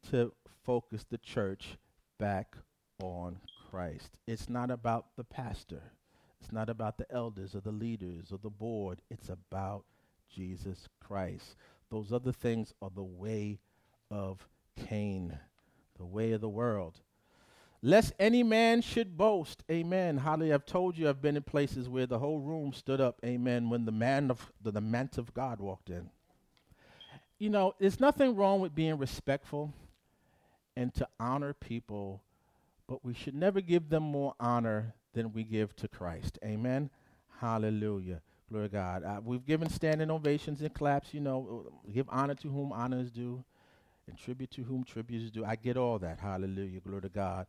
[0.09, 1.77] to focus the church
[2.19, 2.55] back
[3.01, 3.37] on
[3.69, 4.17] Christ.
[4.27, 5.81] It's not about the pastor,
[6.39, 8.99] it's not about the elders or the leaders or the board.
[9.09, 9.83] It's about
[10.33, 11.55] Jesus Christ.
[11.89, 13.59] Those other things are the way
[14.09, 14.47] of
[14.87, 15.37] Cain,
[15.97, 16.99] the way of the world.
[17.83, 19.63] Lest any man should boast.
[19.71, 20.17] Amen.
[20.17, 20.53] Hallelujah.
[20.53, 23.19] I've told you I've been in places where the whole room stood up.
[23.25, 23.69] Amen.
[23.71, 26.09] When the man of the, the man of God walked in.
[27.39, 29.73] You know, there's nothing wrong with being respectful
[30.77, 32.21] and to honor people,
[32.87, 36.37] but we should never give them more honor than we give to Christ.
[36.45, 36.91] Amen.
[37.39, 38.21] Hallelujah.
[38.51, 39.03] Glory to God.
[39.03, 41.15] Uh, we've given standing ovations and claps.
[41.15, 43.43] You know, give honor to whom honor is due,
[44.07, 45.43] and tribute to whom tribute is due.
[45.43, 46.19] I get all that.
[46.19, 46.79] Hallelujah.
[46.81, 47.47] Glory to God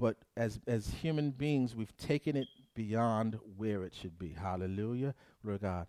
[0.00, 4.32] but as as human beings, we've taken it beyond where it should be.
[4.32, 5.86] Hallelujah, Lord God.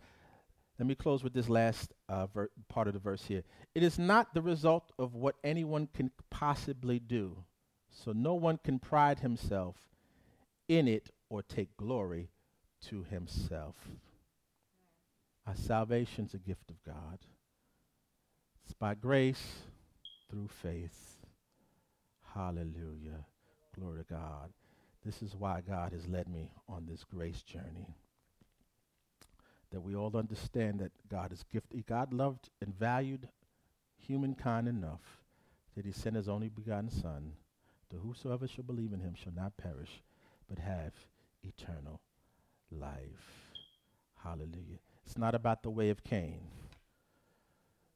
[0.78, 3.43] Let me close with this last uh, ver- part of the verse here.
[3.74, 7.38] It is not the result of what anyone can possibly do,
[7.89, 9.78] so no one can pride himself
[10.68, 12.30] in it or take glory
[12.89, 13.76] to himself.
[15.47, 17.20] Our salvation's a gift of God.
[18.66, 19.62] It's by grace
[20.30, 21.18] through faith.
[22.34, 23.26] Hallelujah.
[23.82, 24.51] Glory to God.
[25.03, 27.95] This is why God has led me on this grace journey.
[29.71, 31.88] That we all understand that God is gifted.
[31.88, 33.27] God loved and valued
[33.97, 35.21] humankind enough
[35.75, 37.32] that he sent his only begotten Son,
[37.89, 40.03] to whosoever shall believe in him shall not perish,
[40.47, 40.93] but have
[41.43, 42.01] eternal
[42.69, 43.49] life.
[44.23, 44.79] Hallelujah.
[45.05, 46.41] It's not about the way of Cain.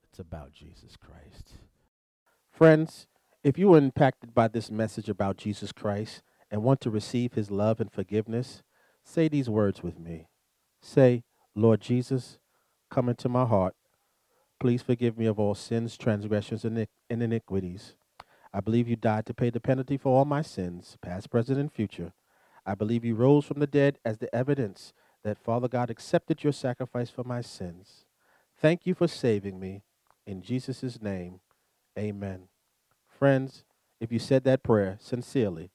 [0.09, 1.51] It's about Jesus Christ.
[2.49, 3.05] Friends,
[3.45, 7.51] if you were impacted by this message about Jesus Christ and want to receive his
[7.51, 8.63] love and forgiveness,
[9.03, 10.25] say these words with me.
[10.81, 11.23] Say,
[11.53, 12.39] Lord Jesus,
[12.89, 13.75] come into my heart.
[14.59, 17.93] Please forgive me of all sins, transgressions, and iniquities.
[18.51, 21.71] I believe you died to pay the penalty for all my sins, past, present, and
[21.71, 22.13] future.
[22.65, 24.91] I believe you rose from the dead as the evidence
[25.23, 28.05] that Father God accepted your sacrifice for my sins.
[28.59, 29.83] Thank you for saving me.
[30.25, 31.41] In Jesus' name,
[31.95, 32.47] amen.
[33.17, 33.63] Friends,
[34.01, 35.71] if you said that prayer sincerely,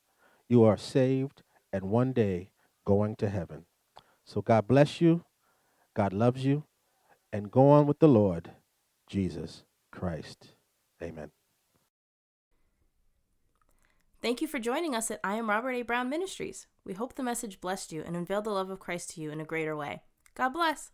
[0.48, 2.50] you are saved and one day
[2.84, 3.64] going to heaven.
[4.24, 5.24] So God bless you.
[5.94, 6.64] God loves you.
[7.32, 8.50] And go on with the Lord,
[9.06, 10.54] Jesus Christ.
[11.02, 11.30] Amen.
[14.20, 15.82] Thank you for joining us at I Am Robert A.
[15.82, 16.66] Brown Ministries.
[16.84, 19.40] We hope the message blessed you and unveiled the love of Christ to you in
[19.40, 20.02] a greater way.
[20.34, 20.90] God bless.